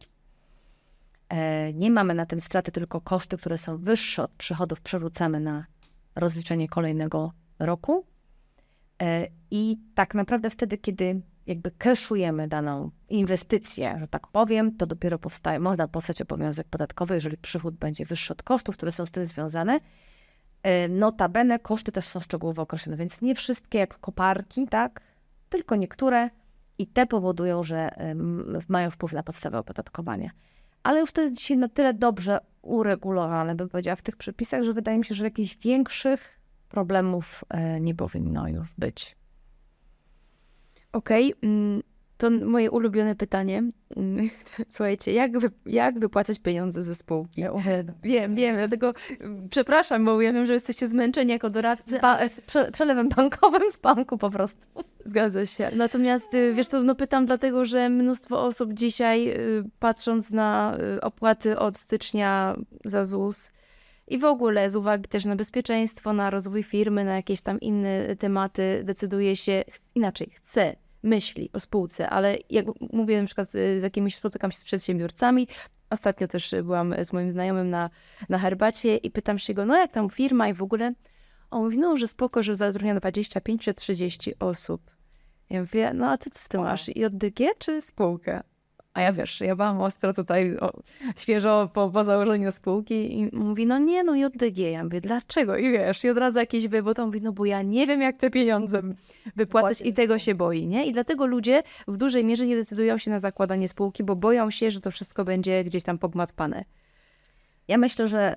[1.29, 5.65] E, Nie mamy na tym straty, tylko koszty, które są wyższe od przychodów, przerzucamy na
[6.15, 8.05] rozliczenie kolejnego roku.
[9.01, 15.19] E, I tak naprawdę wtedy, kiedy jakby keszujemy daną inwestycję, że tak powiem, to dopiero
[15.19, 19.25] powstaje, można powstać obowiązek podatkowy, jeżeli przychód będzie wyższy od kosztów, które są z tym
[19.25, 19.79] związane.
[20.63, 25.01] E, Notabene koszty też są szczegółowo określone, więc nie wszystkie jak koparki, tak,
[25.49, 26.29] tylko niektóre
[26.77, 30.29] i te powodują, że em, mają wpływ na podstawę opodatkowania.
[30.83, 34.73] Ale już to jest dzisiaj na tyle dobrze uregulowane, bym powiedziała, w tych przepisach, że
[34.73, 36.40] wydaje mi się, że jakichś większych
[36.71, 39.15] problemów e, nie powinno już być.
[40.93, 41.81] Okej, mm,
[42.17, 43.63] to moje ulubione pytanie.
[43.95, 44.29] Mm,
[44.69, 47.41] Słuchajcie, jak, wy, jak wypłacać pieniądze ze spółki?
[48.03, 51.99] Wiem, wiem, dlatego mm, przepraszam, bo ja wiem, że jesteście zmęczeni jako doradcy.
[51.99, 54.67] Ba- z prze- przelewem bankowym z banku po prostu.
[55.05, 55.69] Zgadza się.
[55.75, 61.01] Natomiast y, wiesz co, no pytam dlatego, że mnóstwo osób dzisiaj, y, patrząc na y,
[61.01, 62.55] opłaty od stycznia
[62.85, 63.51] za ZUS
[64.07, 68.15] i w ogóle z uwagi też na bezpieczeństwo, na rozwój firmy, na jakieś tam inne
[68.15, 69.63] tematy, decyduje się
[69.95, 74.57] inaczej, chce, myśli o spółce, ale jak mówię na przykład z, z jakimiś, spotykam się
[74.57, 75.47] z przedsiębiorcami,
[75.91, 77.89] Ostatnio też byłam z moim znajomym na,
[78.29, 80.93] na herbacie i pytam się go, no jak tam firma i w ogóle.
[81.49, 84.91] On mówi, no, że spoko, że zatrudnia 25 czy 30 osób.
[85.49, 86.87] Ja mówię, no a ty co ty masz?
[86.87, 88.43] JDG czy spółkę?
[88.93, 90.71] A ja wiesz, ja byłam ostro tutaj o,
[91.17, 94.57] świeżo po, po założeniu spółki i mówi, no nie, no JDG.
[94.71, 95.57] Ja mówię, dlaczego?
[95.57, 98.17] I wiesz, i od razu jakiś wywód, on mówi, no bo ja nie wiem, jak
[98.17, 98.81] te pieniądze
[99.35, 100.85] wypłacać i tego się boi, nie?
[100.85, 104.71] I dlatego ludzie w dużej mierze nie decydują się na zakładanie spółki, bo boją się,
[104.71, 106.65] że to wszystko będzie gdzieś tam pogmatwane.
[107.67, 108.35] Ja myślę, że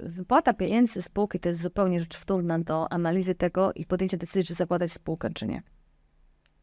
[0.00, 4.44] y, wypłata pieniędzy spółki to jest zupełnie rzecz wtórna do analizy tego i podjęcia decyzji,
[4.44, 5.62] czy zakładać spółkę, czy nie.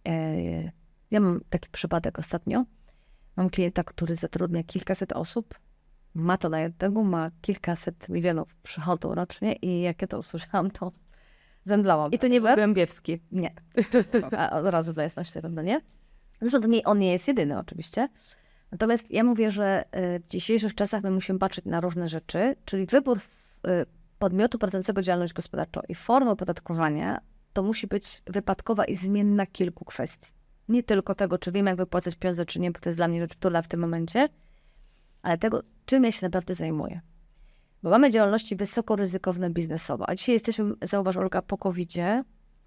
[0.08, 0.72] E,
[1.12, 2.66] Ja mam taki przypadek ostatnio.
[3.36, 5.60] Mam klienta, który zatrudnia kilkaset osób,
[6.14, 10.92] ma to na jednego, ma kilkaset milionów przychodu rocznie i jak ja to usłyszałam, to
[11.66, 12.12] zemdlałam.
[12.12, 12.56] I to nie był?
[12.56, 13.20] Głębiewski.
[13.32, 13.54] Nie.
[14.38, 15.82] A od razu dla jasności, pewno nie.
[16.42, 18.10] Zresztą to nie, on nie jest jedyny oczywiście.
[18.72, 19.84] Natomiast ja mówię, że
[20.16, 23.86] y, w dzisiejszych czasach my musimy patrzeć na różne rzeczy, czyli wybór y,
[24.20, 27.22] podmiotu prowadzącego działalność gospodarczą i formy opodatkowania
[27.54, 30.32] to musi być wypadkowa i zmienna kilku kwestii.
[30.70, 33.20] Nie tylko tego, czy wiem, jak wypłacać pieniądze, czy nie, bo to jest dla mnie
[33.20, 34.30] rzecz wtórna w tym momencie,
[35.22, 37.02] ale tego, czym ja się naprawdę zajmuję.
[37.84, 41.92] Bo mamy działalności wysoko ryzykowne biznesowo, a dzisiaj jesteśmy, zauważ Olga, po covid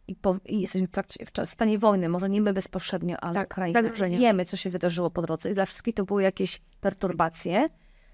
[0.08, 3.54] i, po, i jesteśmy w, trakcie, w stanie wojny, może nie my bezpośrednio, ale Tak,
[3.72, 4.18] zagrożenie.
[4.18, 7.68] Wiemy, co się wydarzyło po drodze i dla wszystkich to były jakieś perturbacje.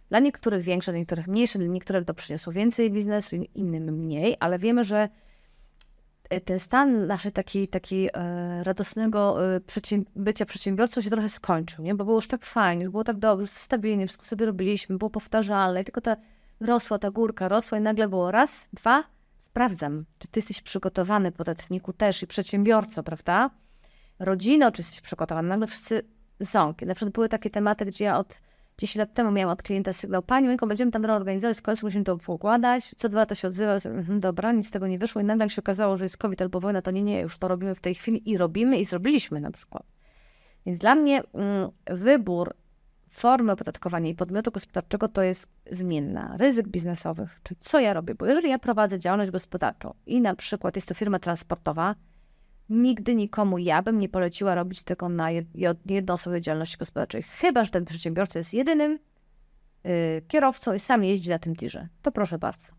[0.08, 4.36] Dla niektórych większe, dla niektórych mniejsze, dla niektórych to przyniosło więcej biznesu, in- innym mniej,
[4.40, 5.08] ale wiemy, że
[6.40, 9.60] ten stan naszej takiej, takiej e, radosnego e,
[10.16, 11.94] bycia przedsiębiorcą się trochę skończył, nie?
[11.94, 15.84] bo było już tak fajnie, było tak dobrze, stabilnie, wszystko sobie robiliśmy, było powtarzalne, i
[15.84, 16.16] tylko ta
[16.60, 19.04] rosła ta górka, rosła i nagle było raz, dwa,
[19.38, 23.50] sprawdzam, czy ty jesteś przygotowany, podatniku też i przedsiębiorco, prawda?
[24.18, 26.02] Rodzino, czy jesteś przygotowany, nagle wszyscy
[26.40, 26.86] ząki.
[26.86, 28.40] Na przykład były takie tematy, gdzie ja od
[28.82, 32.04] 10 lat temu miałam od klienta sygnał, pani Monika, będziemy tam reorganizować, w końcu musimy
[32.04, 32.94] to poukładać.
[32.96, 35.62] Co dwa lata się odzywał, mhm, dobra, nic z tego nie wyszło i nagle się
[35.62, 38.30] okazało, że jest COVID albo wojna, to nie, nie, już to robimy w tej chwili
[38.30, 39.82] i robimy i zrobiliśmy na przykład.
[40.66, 42.54] Więc dla mnie mm, wybór
[43.10, 46.36] formy opodatkowania i podmiotu gospodarczego to jest zmienna.
[46.38, 50.76] Ryzyk biznesowych, czyli co ja robię, bo jeżeli ja prowadzę działalność gospodarczą i na przykład
[50.76, 51.94] jest to firma transportowa,
[52.72, 57.22] nigdy nikomu ja bym nie poleciła robić tego na jed- jed- jedną osobę działalności gospodarczej,
[57.22, 58.98] chyba że ten przedsiębiorca jest jedynym
[59.86, 61.88] y, kierowcą i sam jeździ na tym tirze.
[62.02, 62.72] To proszę bardzo.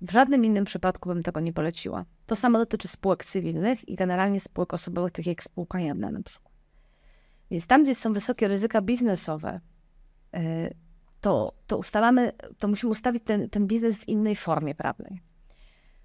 [0.00, 2.04] W żadnym innym przypadku bym tego nie poleciła.
[2.26, 6.52] To samo dotyczy spółek cywilnych i generalnie spółek osobowych, takich jak spółka jawna na przykład.
[7.50, 9.60] Więc tam, gdzie są wysokie ryzyka biznesowe,
[10.36, 10.74] y,
[11.20, 15.22] to, to ustalamy, to musimy ustawić ten, ten biznes w innej formie prawnej.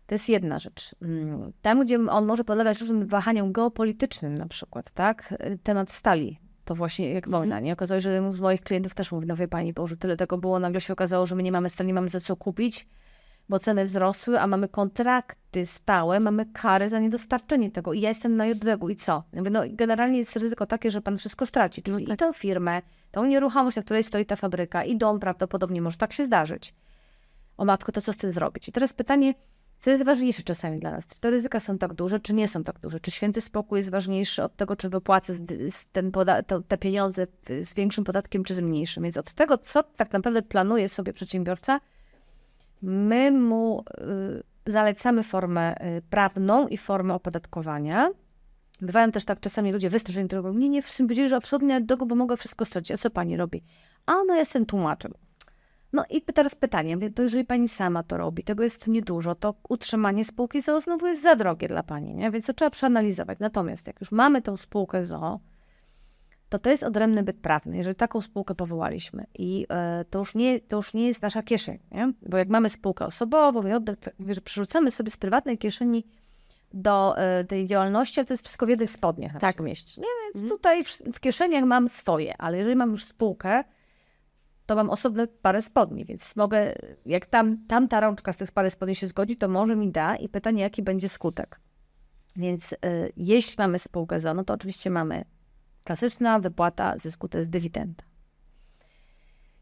[0.07, 0.95] To jest jedna rzecz.
[1.01, 5.33] Mm, Tam, gdzie on może podlegać różnym wahaniom geopolitycznym na przykład, tak?
[5.63, 6.39] Temat stali.
[6.65, 7.73] To właśnie jak wojna, nie?
[7.73, 10.17] Okazało się, że jeden z moich klientów też mówi, no wie pani, bo że tyle
[10.17, 12.87] tego było, nagle się okazało, że my nie mamy stali, nie mamy za co kupić,
[13.49, 18.35] bo ceny wzrosły, a mamy kontrakty stałe, mamy kary za niedostarczenie tego i ja jestem
[18.35, 19.23] na jodłegu i co?
[19.33, 22.81] Ja mówię, no generalnie jest ryzyko takie, że pan wszystko straci, czyli i tę firmę,
[23.11, 26.73] tą nieruchomość, na której stoi ta fabryka i dom prawdopodobnie może tak się zdarzyć.
[27.57, 28.69] O matko, to co z tym zrobić?
[28.69, 29.33] I teraz pytanie,
[29.79, 31.07] co jest ważniejsze czasami dla nas?
[31.07, 32.99] Czy te ryzyka są tak duże, czy nie są tak duże?
[32.99, 35.33] Czy święty spokój jest ważniejszy od tego, czy wypłacę
[35.91, 36.11] ten
[36.47, 37.27] to, te pieniądze
[37.61, 39.03] z większym podatkiem, czy z mniejszym?
[39.03, 41.79] Więc od tego, co tak naprawdę planuje sobie przedsiębiorca,
[42.81, 48.11] my mu y, zalecamy formę y, prawną i formę opodatkowania.
[48.81, 51.97] Bywają też tak czasami ludzie wystraszeni, którzy mówią, nie, nie, wszyscy powiedzieli, że absolutnie do
[51.97, 52.91] bo mogę wszystko stracić.
[52.91, 53.63] A co pani robi?
[54.05, 55.13] A no, jestem tłumaczem.
[55.93, 60.25] No i teraz pytanie, to jeżeli pani sama to robi, tego jest niedużo, to utrzymanie
[60.25, 62.31] spółki ZOO znowu jest za drogie dla pani, nie?
[62.31, 63.39] więc to trzeba przeanalizować.
[63.39, 65.39] Natomiast jak już mamy tą spółkę ZOO,
[66.49, 70.59] to to jest odrębny byt prawny, jeżeli taką spółkę powołaliśmy i e, to, już nie,
[70.59, 72.13] to już nie jest nasza kieszeń, nie?
[72.21, 76.03] bo jak mamy spółkę osobową i oddech, że przerzucamy sobie z prywatnej kieszeni
[76.73, 79.59] do e, tej działalności, ale to jest wszystko w jednych spodniach Tak.
[79.59, 80.01] mieści.
[80.01, 80.07] Nie?
[80.33, 83.63] Więc tutaj w, w kieszeniach mam swoje, ale jeżeli mam już spółkę,
[84.67, 86.73] to mam osobne parę spodni, więc mogę,
[87.05, 90.15] jak tam, tam ta rączka z tych parę spodni się zgodzi, to może mi da
[90.15, 91.59] i pytanie, jaki będzie skutek.
[92.35, 92.77] Więc y,
[93.17, 95.25] jeśli mamy spółkę ZO, to oczywiście mamy
[95.85, 98.03] klasyczna wypłata zysku, to jest dywidenda.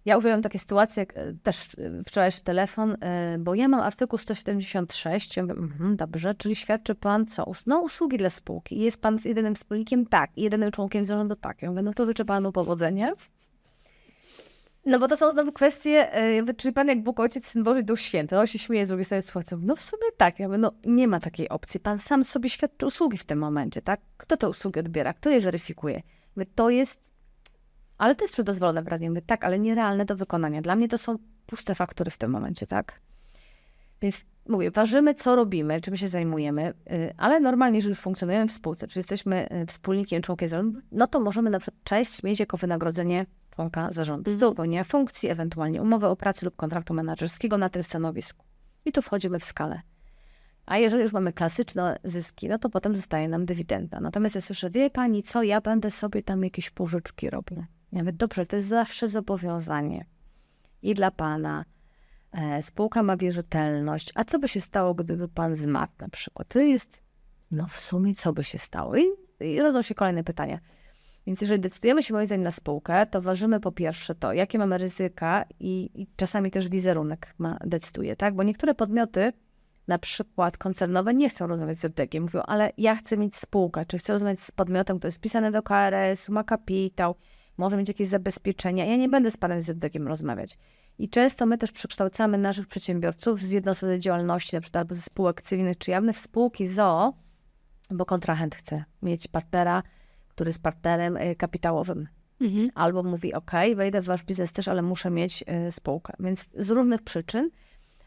[0.05, 2.97] Ja uwielbiam takie sytuacje, jak, y, też y, wczorajszy telefon, y,
[3.39, 7.51] bo ja mam artykuł 176, ja mówię, mhm, dobrze, czyli świadczy pan co?
[7.67, 8.79] No usługi dla spółki.
[8.79, 10.05] Jest pan jedynym wspólnikiem?
[10.05, 10.31] Tak.
[10.37, 11.35] I jedynym członkiem zarządu?
[11.35, 11.61] Tak.
[11.61, 13.11] Ja mówię, no to życzę panu powodzenia.
[14.85, 17.63] No bo to są znowu kwestie, e, ja mówię, czyli pan jak Bóg Ojciec, Syn
[17.63, 18.39] Boży, Duch Święty.
[18.39, 20.39] On się śmieje z drugiej strony słuchajcie, no w sumie tak.
[20.39, 21.79] Ja mówię, no nie ma takiej opcji.
[21.79, 24.01] Pan sam sobie świadczy usługi w tym momencie, tak?
[24.17, 25.13] Kto te usługi odbiera?
[25.13, 26.01] Kto je weryfikuje?
[26.35, 27.11] Mówię, to jest,
[27.97, 29.09] ale to jest przedozwolone prawnie.
[29.09, 30.61] Mówię, tak, ale nierealne do wykonania.
[30.61, 33.01] Dla mnie to są puste faktury w tym momencie, tak?
[34.01, 34.15] Więc
[34.49, 38.87] mówię, ważymy, co robimy, czym się zajmujemy, y, ale normalnie, jeżeli już funkcjonujemy w spółce,
[38.87, 43.25] czy jesteśmy y, wspólnikiem, członkiem zarządu, no to możemy na przykład część mieć jako wynagrodzenie
[43.55, 44.35] członka zarządu.
[44.35, 48.45] Do wypełnienia funkcji, ewentualnie umowy o pracę lub kontraktu menedżerskiego na tym stanowisku.
[48.85, 49.81] I tu wchodzimy w skalę.
[50.65, 53.99] A jeżeli już mamy klasyczne zyski, no to potem zostaje nam dywidenda.
[53.99, 57.63] Natomiast ja słyszę, wie pani co, ja będę sobie tam jakieś pożyczki robił.
[57.91, 60.05] Ja mówię, dobrze, to jest zawsze zobowiązanie.
[60.81, 61.65] I dla pana.
[62.35, 64.11] E, spółka ma wierzytelność.
[64.15, 66.47] A co by się stało, gdyby pan zmarł na przykład?
[66.47, 67.01] To jest,
[67.51, 68.95] no w sumie co by się stało?
[68.97, 69.03] I,
[69.39, 70.59] i rodzą się kolejne pytania.
[71.27, 74.77] Więc jeżeli decydujemy się moim zdaniem na spółkę, to ważymy po pierwsze to, jakie mamy
[74.77, 78.35] ryzyka i, i czasami też wizerunek ma, decyduje, tak?
[78.35, 79.33] Bo niektóre podmioty,
[79.87, 82.21] na przykład koncernowe, nie chcą rozmawiać z JDG.
[82.21, 85.63] Mówią, ale ja chcę mieć spółkę, czy chcę rozmawiać z podmiotem, który jest wpisany do
[85.63, 87.15] KRS, ma kapitał,
[87.57, 88.85] może mieć jakieś zabezpieczenia.
[88.85, 90.57] Ja nie będę z panem z JDG rozmawiać.
[90.99, 95.41] I często my też przekształcamy naszych przedsiębiorców z jednostkowej działalności, na przykład albo ze spółek
[95.41, 97.13] cywilnych czy jawnych, w spółki ZOO,
[97.91, 99.83] bo kontrahent chce mieć partnera,
[100.27, 102.07] który jest partnerem y, kapitałowym.
[102.41, 102.69] Mhm.
[102.75, 106.13] Albo mówi, ok, wejdę w wasz biznes też, ale muszę mieć y, spółkę.
[106.19, 107.49] Więc z różnych przyczyn,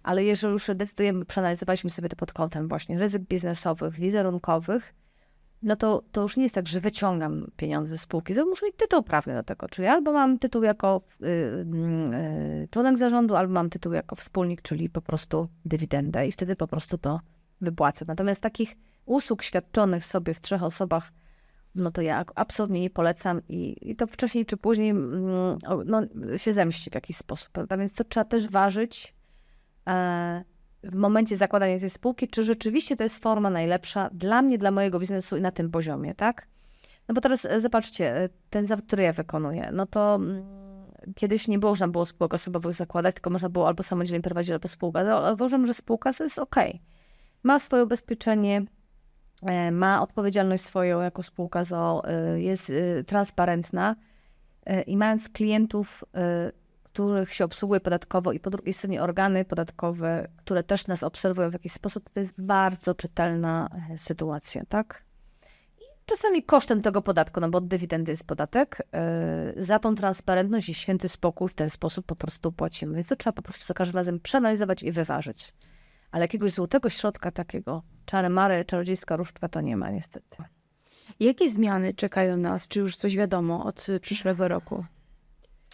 [0.03, 4.95] ale jeżeli już decydujemy, przeanalizowaliśmy sobie to pod kątem właśnie ryzyk biznesowych, wizerunkowych,
[5.63, 9.03] no to, to już nie jest tak, że wyciągam pieniądze z spółki, muszę mieć tytuł
[9.03, 9.69] prawny do tego.
[9.69, 14.91] Czyli albo mam tytuł jako y, y, członek zarządu, albo mam tytuł jako wspólnik, czyli
[14.91, 17.21] po prostu dywidendę i wtedy po prostu to
[17.61, 18.05] wypłacę.
[18.09, 21.13] Natomiast takich usług świadczonych sobie w trzech osobach,
[21.75, 26.03] no to ja absolutnie nie polecam i, i to wcześniej czy później mm, no,
[26.37, 27.77] się zemści w jakiś sposób, prawda?
[27.77, 29.15] Więc to trzeba też ważyć
[29.89, 30.45] e,
[30.83, 34.99] w momencie zakładania tej spółki, czy rzeczywiście to jest forma najlepsza dla mnie, dla mojego
[34.99, 36.47] biznesu i na tym poziomie, tak?
[37.09, 40.45] No bo teraz e, zobaczcie, e, ten zawód, który ja wykonuję, no to mm,
[41.15, 45.05] kiedyś nie można było spółek osobowych zakładać, tylko można było albo samodzielnie prowadzić, albo spółka.
[45.05, 46.57] No, uważam, że spółka jest ok.
[47.43, 48.63] Ma swoje ubezpieczenie,
[49.43, 52.73] e, ma odpowiedzialność swoją jako spółka ZO, e, jest
[53.07, 53.97] transparentna
[54.87, 56.05] i mając klientów,
[56.99, 61.53] których się obsługuje podatkowo i po drugiej stronie organy podatkowe, które też nas obserwują w
[61.53, 65.05] jakiś sposób, to jest bardzo czytelna e, sytuacja, tak?
[65.79, 70.69] I czasami kosztem tego podatku, no bo od dywidendy jest podatek, e, za tą transparentność
[70.69, 72.95] i święty spokój w ten sposób po prostu płacimy.
[72.95, 75.55] Więc to trzeba po prostu za każdym razem przeanalizować i wyważyć.
[76.11, 80.45] Ale jakiegoś złotego środka takiego, czary mary, czarodziejska różdżka to nie ma niestety.
[81.21, 82.69] Jakie zmiany czekają nas?
[82.69, 84.85] Czy już coś wiadomo od przyszłego roku?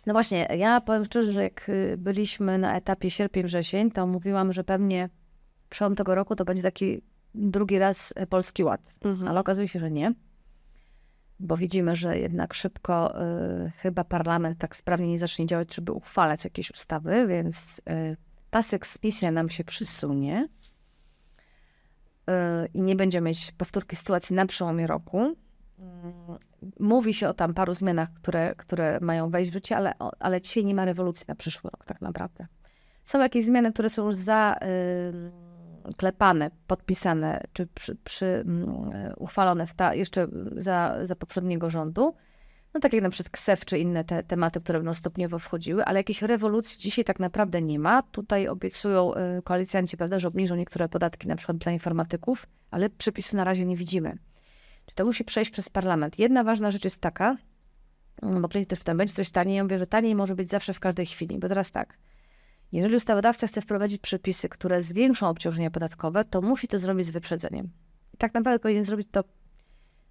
[0.06, 4.64] No właśnie, ja powiem szczerze, że jak y, byliśmy na etapie sierpień-wrzesień, to mówiłam, że
[4.64, 5.08] pewnie
[5.68, 7.02] przełom tego roku to będzie taki
[7.34, 8.80] drugi raz y, Polski Ład.
[9.04, 9.28] Mhm.
[9.28, 10.14] Ale okazuje się, że nie.
[11.40, 13.22] Bo widzimy, że jednak szybko
[13.66, 18.16] y, chyba parlament tak sprawnie nie zacznie działać, żeby uchwalać jakieś ustawy, więc y,
[18.50, 20.48] ta seksmisja nam się przysunie
[22.30, 22.32] y,
[22.74, 25.36] i nie będziemy mieć powtórki sytuacji na przełomie roku.
[25.84, 26.38] Mm,
[26.80, 30.64] Mówi się o tam paru zmianach, które, które mają wejść w życie, ale, ale dzisiaj
[30.64, 32.46] nie ma rewolucji na przyszły rok tak naprawdę.
[33.04, 35.30] Są jakieś zmiany, które są już zaklepane,
[36.66, 38.84] podpisane, czy przy, przy, mm,
[39.16, 42.14] uchwalone w ta, jeszcze za, za poprzedniego rządu.
[42.74, 46.00] No tak jak na przykład KSEF, czy inne te tematy, które będą stopniowo wchodziły, ale
[46.00, 48.02] jakiejś rewolucji dzisiaj tak naprawdę nie ma.
[48.02, 53.36] Tutaj obiecują y, koalicjanci, prawda, że obniżą niektóre podatki, na przykład dla informatyków, ale przepisu
[53.36, 54.18] na razie nie widzimy.
[54.86, 56.18] Czy to musi przejść przez parlament?
[56.18, 57.36] Jedna ważna rzecz jest taka,
[58.22, 59.56] mm, bo ktoś też tym będzie coś taniej.
[59.56, 61.98] Ja mówię, że taniej może być zawsze w każdej chwili, bo teraz tak.
[62.72, 67.70] Jeżeli ustawodawca chce wprowadzić przepisy, które zwiększą obciążenia podatkowe, to musi to zrobić z wyprzedzeniem.
[68.14, 69.24] I tak naprawdę powinien zrobić to.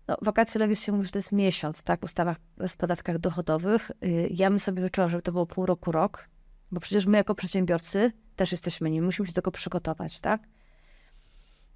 [0.07, 2.37] No, wakacje legis się mówi, że to jest miesiąc, tak, w ustawach
[2.69, 3.91] w podatkach dochodowych.
[4.05, 6.29] Y, Ja bym sobie życzyła, żeby to było pół roku, rok,
[6.71, 10.41] bo przecież my jako przedsiębiorcy też jesteśmy nimi, musimy się do tego przygotować, tak?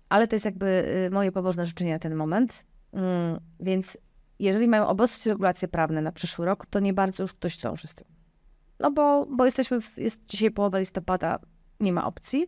[0.10, 0.66] Ale to jest jakby
[1.08, 2.64] y, moje pobożne życzenie na ten moment.
[2.94, 3.98] Mm, Więc
[4.40, 7.96] jeżeli mają obostrzeć regulacje prawne na przyszły rok, to nie bardzo już ktoś dąży z
[7.96, 8.08] tym.
[8.80, 11.40] No bo, bo jesteśmy, w, jest dzisiaj połowa listopada,
[11.80, 12.48] nie ma opcji.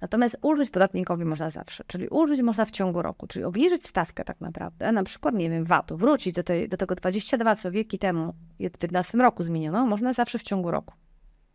[0.00, 4.40] Natomiast ulżyć podatnikowi można zawsze, czyli ulżyć można w ciągu roku, czyli obniżyć stawkę tak
[4.40, 8.32] naprawdę, na przykład, nie wiem, VAT-u, wrócić do, tej, do tego 22, co wieki temu,
[8.32, 10.94] w 2011 roku zmieniono, można zawsze w ciągu roku,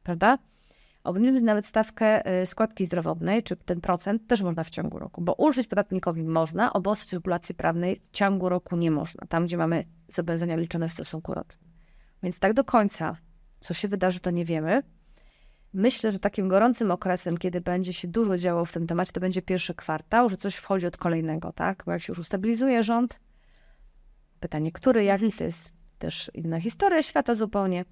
[0.03, 0.38] prawda?
[1.04, 5.34] Obniżyć nawet stawkę y, składki zdrowotnej, czy ten procent, też można w ciągu roku, bo
[5.34, 10.56] ulżyć podatnikowi można, obostrzyć regulacji prawnej w ciągu roku nie można, tam gdzie mamy zobowiązania
[10.56, 11.72] liczone w stosunku rocznym.
[12.24, 13.18] Więc tak do końca,
[13.60, 14.84] co się wydarzy, to nie wiemy.
[15.74, 19.41] Myślę, że takim gorącym okresem, kiedy będzie się dużo działo w tym temacie, to będzie
[19.41, 21.84] pierwszy kwartał, że coś wchodzi od kolejnego, tak?
[21.86, 23.20] Bo jak się już ustabilizuje rząd,
[24.39, 27.86] pytanie, który, jaki, to jest też inna historia świata zupełnie,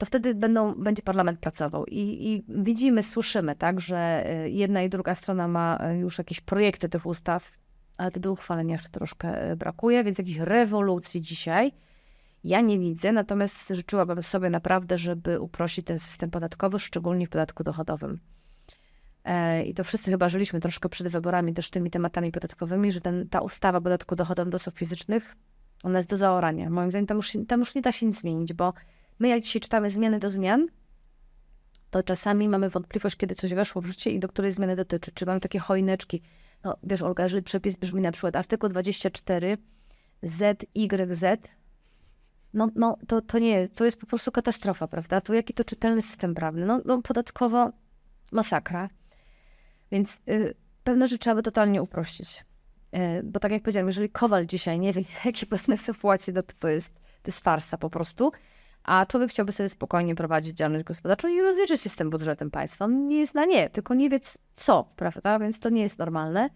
[0.00, 1.86] to wtedy będą, będzie parlament pracował.
[1.86, 6.40] I, I widzimy, słyszymy, tak, że y, jedna i druga strona ma y, już jakieś
[6.40, 7.52] projekty tych ustaw,
[7.96, 11.72] ale do uchwalenia jeszcze troszkę y, brakuje, więc jakiejś rewolucji dzisiaj
[12.44, 17.64] ja nie widzę, natomiast życzyłabym sobie naprawdę, żeby uprościć ten system podatkowy, szczególnie w podatku
[17.64, 18.20] dochodowym.
[19.24, 23.28] E, I to wszyscy chyba żyliśmy troszkę przed wyborami też tymi tematami podatkowymi, że ten,
[23.28, 25.36] ta ustawa o podatku dochodowym do osób fizycznych,
[25.84, 26.70] ona jest do zaorania.
[26.70, 28.72] Moim zdaniem tam już, tam już nie da się nic zmienić, bo
[29.20, 30.66] my jak dzisiaj czytamy zmiany do zmian,
[31.90, 35.12] to czasami mamy wątpliwość, kiedy coś weszło w życie i do której zmiany dotyczy.
[35.12, 36.22] Czy mamy takie choineczki.
[36.64, 39.58] No wiesz Olga, jeżeli przepis brzmi na przykład artykuł 24
[40.22, 41.24] ZYZ,
[42.54, 45.20] no, no to, to nie jest, to jest po prostu katastrofa, prawda?
[45.20, 46.66] To jaki to czytelny system prawny?
[46.66, 47.72] No, no podatkowo
[48.32, 48.88] masakra.
[49.92, 50.54] Więc y,
[50.84, 52.44] pewne rzeczy trzeba by totalnie uprościć.
[52.96, 56.52] Y, bo tak jak powiedziałam, jeżeli Kowal dzisiaj nie wie, jakie pewne płaci, no to,
[56.58, 58.32] to, jest, to jest farsa po prostu.
[58.90, 62.84] A człowiek chciałby sobie spokojnie prowadzić działalność gospodarczą i rozliczyć się z tym budżetem państwa.
[62.84, 64.20] On nie jest na nie, tylko nie wie
[64.56, 65.38] co, prawda?
[65.38, 66.50] Więc to nie jest normalne.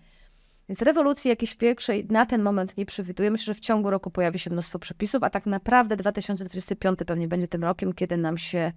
[0.69, 3.31] Więc rewolucji jakiejś większej na ten moment nie przewiduję.
[3.31, 7.49] Myślę, że w ciągu roku pojawi się mnóstwo przepisów, a tak naprawdę 2025 pewnie będzie
[7.49, 8.73] tym rokiem, kiedy nam się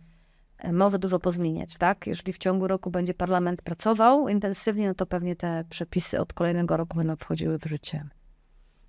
[0.57, 2.07] e, może dużo pozmieniać, tak?
[2.07, 6.77] Jeżeli w ciągu roku będzie parlament pracował intensywnie, no to pewnie te przepisy od kolejnego
[6.77, 8.05] roku będą wchodziły w życie.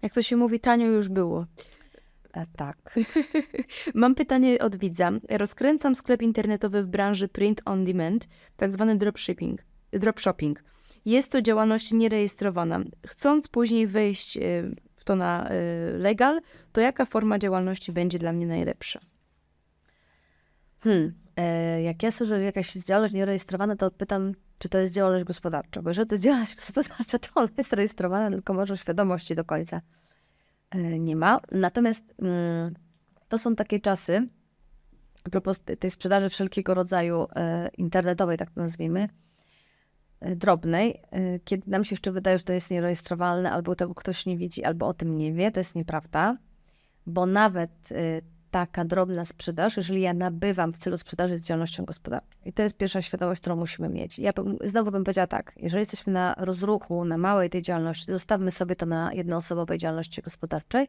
[0.02, 1.46] Jak to się mówi, tanio już było.
[2.38, 2.94] E, tak.
[3.94, 5.10] Mam pytanie od widza.
[5.30, 9.64] Rozkręcam sklep internetowy w branży print on demand, tak zwany dropshipping.
[9.92, 10.64] dropshopping.
[11.04, 12.80] Jest to działalność nierejestrowana.
[13.06, 14.40] Chcąc później wejść e,
[14.96, 15.52] w to na e,
[15.98, 16.40] legal,
[16.72, 19.00] to jaka forma działalności będzie dla mnie najlepsza?
[20.80, 21.12] Hmm.
[21.36, 25.82] E, jak ja słyszę, że jakaś działalność nierejestrowana, to pytam, czy to jest działalność gospodarcza.
[25.82, 29.80] Bo jeżeli to działalność gospodarcza, to ona jest rejestrowana, tylko może świadomości do końca
[30.98, 31.40] nie ma.
[31.52, 32.74] Natomiast mm,
[33.28, 34.26] to są takie czasy,
[35.24, 37.26] a propos tej sprzedaży wszelkiego rodzaju
[37.78, 39.08] internetowej, tak to nazwijmy,
[40.20, 44.26] E, drobnej, e, kiedy nam się jeszcze wydaje, że to jest nierejestrowalne, albo tego ktoś
[44.26, 46.36] nie widzi, albo o tym nie wie, to jest nieprawda,
[47.06, 48.20] bo nawet e,
[48.50, 52.28] taka drobna sprzedaż, jeżeli ja nabywam w celu sprzedaży z działalnością gospodarczą.
[52.44, 54.18] I to jest pierwsza świadomość, którą musimy mieć.
[54.18, 58.50] Ja bym, znowu bym powiedziała tak, jeżeli jesteśmy na rozruchu, na małej tej działalności, zostawmy
[58.50, 60.88] sobie to na jednoosobowej działalności gospodarczej,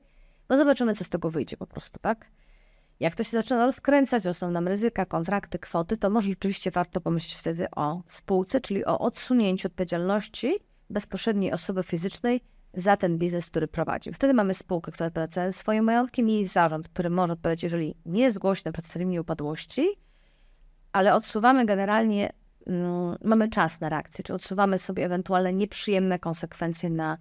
[0.49, 2.25] bo zobaczymy, co z tego wyjdzie po prostu, tak?
[2.99, 7.35] Jak to się zaczyna rozkręcać, rosną nam ryzyka, kontrakty, kwoty, to może rzeczywiście warto pomyśleć
[7.39, 12.41] wtedy o spółce, czyli o odsunięciu odpowiedzialności bezpośredniej osoby fizycznej
[12.73, 14.13] za ten biznes, który prowadzi.
[14.13, 18.61] Wtedy mamy spółkę, która odpowiada swoim majątkiem i zarząd, który może odpowiedzieć, jeżeli nie zgłosi
[18.65, 19.87] na przykład serii upadłości,
[20.91, 22.29] ale odsuwamy generalnie,
[22.65, 27.17] no, mamy czas na reakcję, czy odsuwamy sobie ewentualne nieprzyjemne konsekwencje na,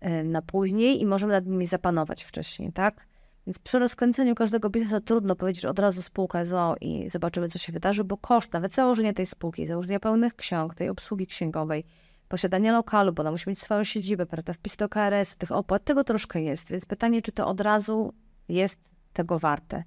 [0.00, 3.06] e, na później i możemy nad nimi zapanować wcześniej, tak?
[3.46, 7.58] Więc przy rozkręceniu każdego biznesu trudno powiedzieć, że od razu spółka ZO i zobaczymy, co
[7.58, 11.84] się wydarzy, bo koszt nawet założenia tej spółki, założenia pełnych ksiąg, tej obsługi księgowej,
[12.28, 16.04] posiadania lokalu, bo ona musi mieć swoją siedzibę, prawda, wpis do KRS, tych opłat, tego
[16.04, 16.70] troszkę jest.
[16.70, 18.12] Więc pytanie, czy to od razu
[18.48, 18.80] jest
[19.12, 19.84] tego warte.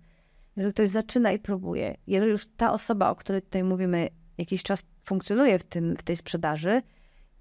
[0.55, 4.83] Jeżeli ktoś zaczyna i próbuje, jeżeli już ta osoba, o której tutaj mówimy, jakiś czas
[5.05, 6.81] funkcjonuje w, tym, w tej sprzedaży,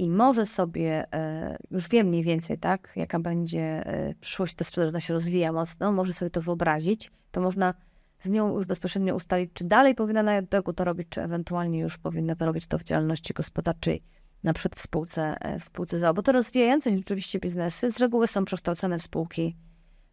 [0.00, 4.88] i może sobie, e, już wiem mniej więcej, tak, jaka będzie e, przyszłość, ta sprzedaż
[4.88, 7.74] ona się rozwija mocno, może sobie to wyobrazić, to można
[8.22, 11.98] z nią już bezpośrednio ustalić, czy dalej powinna na tego to robić, czy ewentualnie już
[11.98, 14.02] powinna to robić to w działalności gospodarczej,
[14.42, 18.26] na przykład w spółce, e, w spółce ZOO, bo to rozwijające rzeczywiście biznesy z reguły
[18.26, 19.56] są przekształcone w spółki,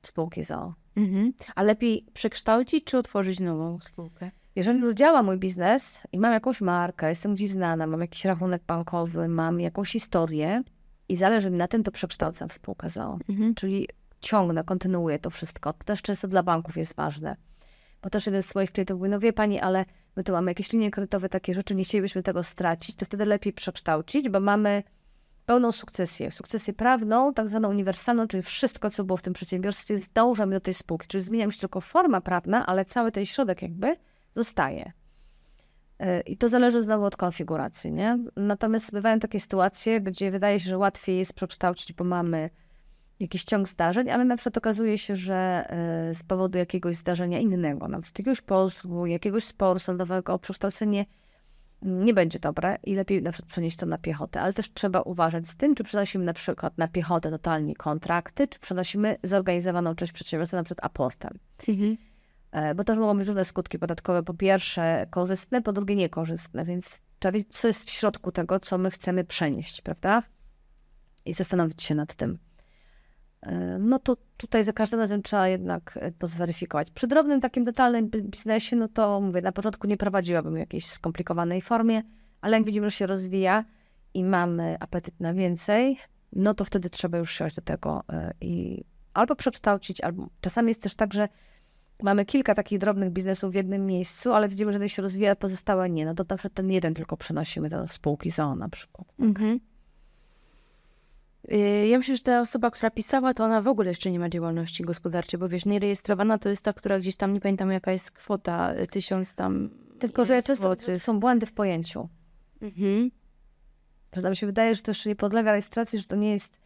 [0.01, 0.73] w spółki ZOO.
[0.95, 1.33] Mhm.
[1.55, 4.31] A lepiej przekształcić, czy otworzyć nową spółkę?
[4.55, 8.63] Jeżeli już działa mój biznes i mam jakąś markę, jestem gdzieś znana, mam jakiś rachunek
[8.67, 10.63] bankowy, mam jakąś historię
[11.09, 13.19] i zależy mi na tym, to przekształcam w spółkę ZOO.
[13.29, 13.55] Mhm.
[13.55, 13.87] Czyli
[14.21, 15.73] ciągnę, kontynuuję to wszystko.
[15.73, 17.35] To też często dla banków jest ważne.
[18.01, 19.85] Bo też jeden z swoich klientów mówi, no wie pani, ale
[20.17, 23.53] my tu mamy jakieś linie kredytowe, takie rzeczy, nie chcielibyśmy tego stracić, to wtedy lepiej
[23.53, 24.83] przekształcić, bo mamy
[25.45, 26.31] pełną sukcesję.
[26.31, 30.73] Sukcesję prawną, tak zwaną uniwersalną, czyli wszystko, co było w tym przedsiębiorstwie, zdążamy do tej
[30.73, 31.07] spółki.
[31.07, 33.95] Czyli zmienia się tylko forma prawna, ale cały ten środek jakby
[34.33, 34.91] zostaje.
[35.99, 38.19] E, I to zależy znowu od konfiguracji, nie?
[38.35, 42.49] Natomiast bywają takie sytuacje, gdzie wydaje się, że łatwiej jest przekształcić, bo mamy
[43.19, 47.87] jakiś ciąg zdarzeń, ale na przykład okazuje się, że e, z powodu jakiegoś zdarzenia innego,
[47.87, 51.05] na przykład jakiegoś pozwu, jakiegoś sporu sądowego, przekształcenie
[51.81, 55.47] nie będzie dobre i lepiej na przykład przenieść to na piechotę, ale też trzeba uważać
[55.47, 60.57] z tym, czy przenosimy na przykład na piechotę totalnie kontrakty, czy przenosimy zorganizowaną część przedsiębiorstwa
[60.57, 61.39] na przykład aportem.
[61.67, 61.97] Mhm.
[62.51, 64.23] E, bo też mogą być różne skutki podatkowe.
[64.23, 68.77] Po pierwsze korzystne, po drugie niekorzystne, więc trzeba wiedzieć, co jest w środku tego, co
[68.77, 70.23] my chcemy przenieść, prawda?
[71.25, 72.39] I zastanowić się nad tym.
[73.47, 76.91] E, no to tutaj za każdym razem trzeba jednak e, to zweryfikować.
[76.91, 81.61] Przy drobnym takim detalnym bi- biznesie, no to mówię, na początku nie prowadziłabym jakiejś skomplikowanej
[81.61, 82.01] formie,
[82.41, 83.65] ale jak widzimy, że się rozwija
[84.13, 85.97] i mamy apetyt na więcej,
[86.33, 88.83] no to wtedy trzeba już siąść do tego e, i
[89.13, 91.27] albo przekształcić, albo czasami jest też tak, że
[92.03, 95.89] mamy kilka takich drobnych biznesów w jednym miejscu, ale widzimy, że jeden się rozwija, pozostałe
[95.89, 96.05] nie.
[96.05, 99.07] No to przykład ten jeden tylko przenosimy do spółki ZOO na przykład.
[99.19, 99.59] Mhm.
[101.51, 104.29] Y, Ja myślę, że ta osoba, która pisała, to ona w ogóle jeszcze nie ma
[104.29, 108.11] działalności gospodarczej, bo wiesz, nierejestrowana to jest ta, która gdzieś tam, nie pamiętam jaka jest
[108.11, 109.69] kwota, y, tysiąc tam
[109.99, 112.09] Tylko, że często są błędy w pojęciu.
[112.61, 113.11] Mhm.
[114.15, 116.59] Że nam się wydaje, że to jeszcze nie podlega rejestracji, że to nie jest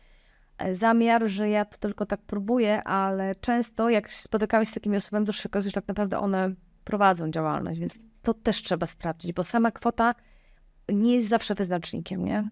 [0.57, 4.97] e, zamiar, że ja to tylko tak próbuję, ale często jak spotykamy się z takimi
[4.97, 6.53] osobami, to się okazuje, że tak naprawdę one
[6.83, 10.15] prowadzą działalność, więc to też trzeba sprawdzić, bo sama kwota
[10.89, 12.49] nie jest zawsze wyznacznikiem, nie?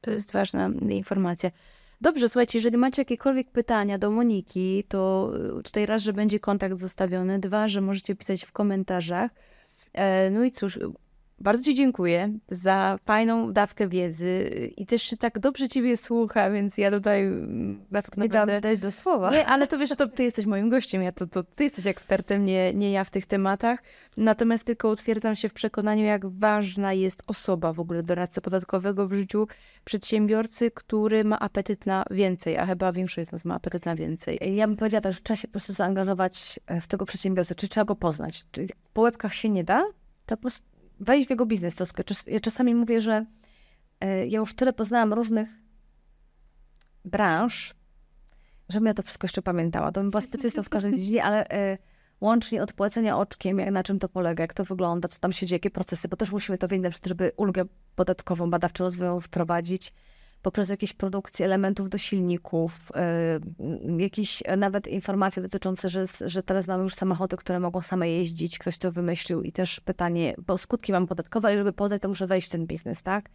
[0.00, 1.50] To jest ważna informacja.
[2.00, 6.78] Dobrze, słuchajcie, jeżeli macie jakiekolwiek pytania do Moniki, to y, tutaj raz, że będzie kontakt
[6.78, 9.30] zostawiony, dwa, że możecie pisać w komentarzach.
[9.94, 10.78] E, No i cóż,
[11.40, 16.78] bardzo Ci dziękuję za fajną dawkę wiedzy i też się tak dobrze Ciebie słucha, więc
[16.78, 17.30] ja tutaj
[17.92, 18.28] tak Nie
[18.60, 19.30] dać do słowa.
[19.30, 22.44] Nie, ale to wiesz, to ty jesteś moim gościem, ja to, to ty jesteś ekspertem,
[22.44, 23.82] nie, nie ja w tych tematach.
[24.16, 29.12] Natomiast tylko utwierdzam się w przekonaniu, jak ważna jest osoba w ogóle doradcy podatkowego w
[29.12, 29.48] życiu
[29.84, 34.56] przedsiębiorcy, który ma apetyt na więcej, a chyba większość z nas ma apetyt na więcej.
[34.56, 37.68] Ja bym powiedziała tak, że trzeba się po prostu zaangażować e, w tego przedsiębiorcę, czy
[37.68, 38.42] trzeba go poznać.
[38.52, 39.84] Czy po łebkach się nie da,
[40.26, 42.02] to po prostu wejść w jego biznes troszkę.
[42.26, 43.26] Ja czasami mówię, że
[44.00, 45.48] e, ja już tyle poznałam różnych
[47.04, 47.74] branż,
[48.68, 49.92] żebym ja to wszystko jeszcze pamiętała.
[49.92, 51.78] To bym była specjalistą w każdej dziedzinie, ale e,
[52.20, 55.46] łącznie od płacenia oczkiem, jak, na czym to polega, jak to wygląda, co tam się
[55.46, 57.64] dzieje, jakie procesy, bo też musimy to wiedzieć, żeby ulgę
[57.96, 59.92] podatkową, badawczo-rozwojową wprowadzić,
[60.42, 62.92] poprzez jakieś produkcje elementów do silników,
[63.98, 68.58] y, jakieś nawet informacje dotyczące, że, że teraz mamy już samochody, które mogą same jeździć,
[68.58, 72.26] ktoś to wymyślił i też pytanie, bo skutki mam podatkowe, ale żeby poznać, to muszę
[72.26, 73.30] wejść w ten biznes, tak?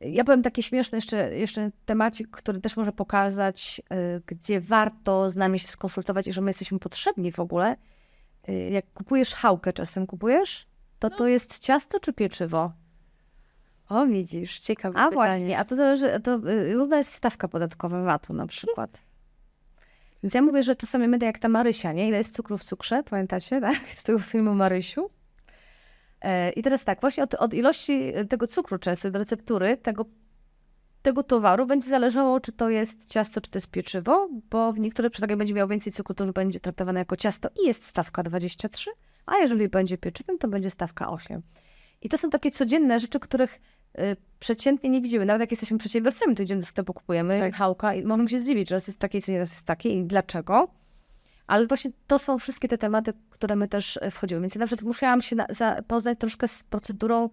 [0.00, 5.36] Ja powiem taki śmieszny jeszcze, jeszcze temacik, który też może pokazać, y, gdzie warto z
[5.36, 7.76] nami się skonsultować i że my jesteśmy potrzebni w ogóle.
[8.48, 10.66] Y, Jak kupujesz chałkę czasem, kupujesz?
[10.98, 12.72] To to jest ciasto czy pieczywo?
[13.88, 15.14] O, widzisz, ciekawe A pytanie.
[15.14, 18.90] właśnie, a to zależy, to y, różna jest stawka podatkowa VAT-u na przykład.
[20.22, 22.08] Więc ja mówię, że czasami tak jak ta Marysia, nie?
[22.08, 23.78] Ile jest cukru w cukrze, pamiętacie, tak?
[23.96, 25.10] Z tego filmu Marysiu.
[26.20, 30.04] E, I teraz tak, właśnie od, od ilości tego cukru często, od receptury tego,
[31.02, 35.12] tego towaru będzie zależało, czy to jest ciasto, czy to jest pieczywo, bo w niektórych
[35.12, 38.90] przypadkach będzie miał więcej cukru, to już będzie traktowane jako ciasto i jest stawka 23,
[39.26, 41.42] a jeżeli będzie pieczywem, to będzie stawka 8.
[42.04, 43.60] I to są takie codzienne rzeczy, których
[43.98, 45.26] y, przeciętnie nie widzimy.
[45.26, 47.54] Nawet jak jesteśmy przedsiębiorcami, to idziemy do sklepu, kupujemy Tak.
[47.54, 50.68] chałka i możemy się zdziwić, że raz jest takiej cenie, raz jest takiej i dlaczego.
[51.46, 54.40] Ale właśnie to są wszystkie te tematy, które my też e, wchodzimy.
[54.40, 57.30] Więc ja na przykład musiałam się na, zapoznać troszkę z procedurą, y,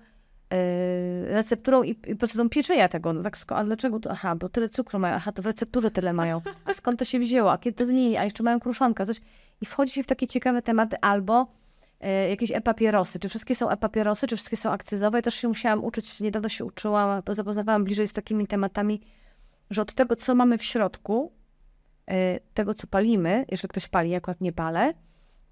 [1.33, 3.13] recepturą i, i procedurą pieczenia tego.
[3.13, 4.11] No tak, a dlaczego to?
[4.11, 6.41] Aha, bo tyle cukru mają, aha, to w recepturze tyle mają.
[6.65, 7.51] A skąd to się wzięło?
[7.51, 8.17] A kiedy to zmieni?
[8.17, 9.17] A jeszcze mają kruszonka, coś.
[9.61, 11.47] I wchodzi się w takie ciekawe tematy albo
[12.29, 13.19] jakieś e-papierosy.
[13.19, 15.17] Czy wszystkie są e-papierosy, czy wszystkie są akcyzowe?
[15.17, 19.01] Ja też się musiałam uczyć, niedawno się uczyłam, bo zapoznawałam bliżej z takimi tematami,
[19.69, 21.31] że od tego, co mamy w środku,
[22.07, 24.93] e, tego, co palimy, jeżeli ktoś pali, ja akurat nie palę,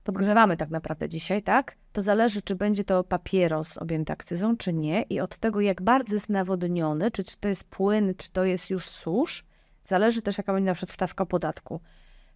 [0.03, 1.75] podgrzewamy tak naprawdę dzisiaj, tak?
[1.93, 5.01] To zależy, czy będzie to papieros objęty akcyzą, czy nie.
[5.01, 8.69] I od tego, jak bardzo jest nawodniony, czy, czy to jest płyn, czy to jest
[8.69, 9.45] już susz,
[9.83, 11.79] zależy też, jaka będzie na przykład stawka podatku.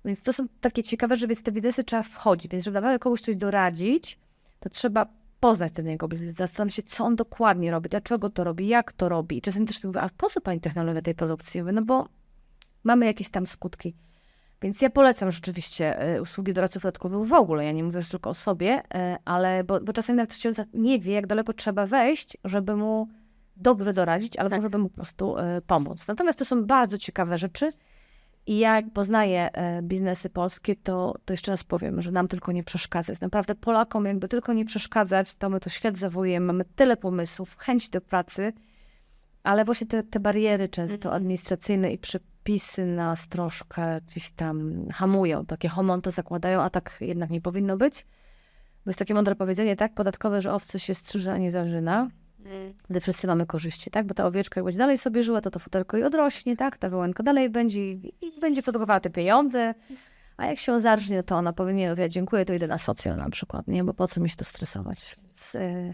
[0.06, 2.52] Więc to są takie ciekawe, że więc te biznesy trzeba wchodzić.
[2.52, 4.20] Więc żeby naprawdę komuś coś doradzić,
[4.60, 5.06] to trzeba
[5.40, 9.10] poznać ten jego biznes, zastanowić się, co on dokładnie robi, dlaczego to robi, jak to
[9.10, 9.38] robi.
[9.38, 11.62] I czasami też mówię, a po co pani technologia tej produkcji?
[11.62, 12.08] Mówię, no bo
[12.84, 13.96] mamy jakieś tam skutki.
[14.62, 17.66] Więc ja polecam rzeczywiście e, usługi doradców podatkowych w ogóle.
[17.66, 21.14] Ja nie mówię tylko o sobie, e, ale bo, bo czasami nawet przedsiębiorca nie wie,
[21.14, 23.08] jak daleko trzeba wejść, żeby mu
[23.58, 24.62] dobrze doradzić, albo Tak.
[24.62, 26.08] żeby mu po prostu e, pomóc.
[26.08, 27.72] Natomiast to są bardzo ciekawe rzeczy.
[28.48, 32.52] I ja jak poznaję e, biznesy polskie, to, to jeszcze raz powiem, że nam tylko
[32.52, 33.20] nie przeszkadzać.
[33.20, 37.90] Naprawdę Polakom jakby tylko nie przeszkadzać, to my to świat zawojemy, mamy tyle pomysłów, chęć
[37.90, 38.54] do pracy,
[39.44, 41.16] ale właśnie te, te bariery często Mhm.
[41.16, 45.46] administracyjne i przepisy nas troszkę gdzieś tam hamują.
[45.46, 48.06] Takie homonto zakładają, a tak jednak nie powinno być.
[48.86, 52.10] Bo jest takie mądre powiedzenie, tak, podatkowe, że owce się strzyże, a nie zarzyna
[52.90, 54.08] gdy wszyscy mamy korzyści, tak?
[54.08, 56.78] Bo ta owieczka jak będzie dalej sobie żyła, to to futerko i odrośnie, tak?
[56.78, 59.74] Ta wełenka dalej będzie i będzie produkowała te pieniądze,
[60.38, 62.78] a jak się zarżnie, to ona powie, nie, no to ja dziękuję, to idę na
[62.78, 63.84] socjal na przykład, nie?
[63.84, 65.16] Bo po co mi się to stresować?
[65.28, 65.94] Więc, e,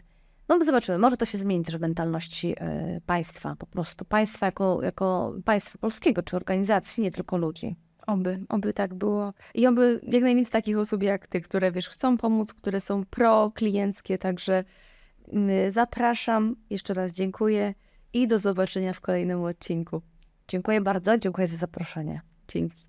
[0.50, 4.46] no my zobaczymy, może to się zmieni też w mentalności e, państwa, po prostu państwa
[4.46, 7.76] jako, jako państwa polskiego, czy organizacji, nie tylko ludzi.
[8.08, 9.34] Oby, oby tak było.
[9.54, 14.18] I oby jak najwięcej takich osób jak ty, które wiesz, chcą pomóc, które są pro-klienckie,
[14.18, 14.66] także mm,
[15.70, 17.74] zapraszam, jeszcze raz dziękuję
[18.14, 20.02] i do zobaczenia w kolejnym odcinku.
[20.48, 22.22] Dziękuję bardzo, dziękuję za zaproszenie.
[22.48, 22.89] Dzięki.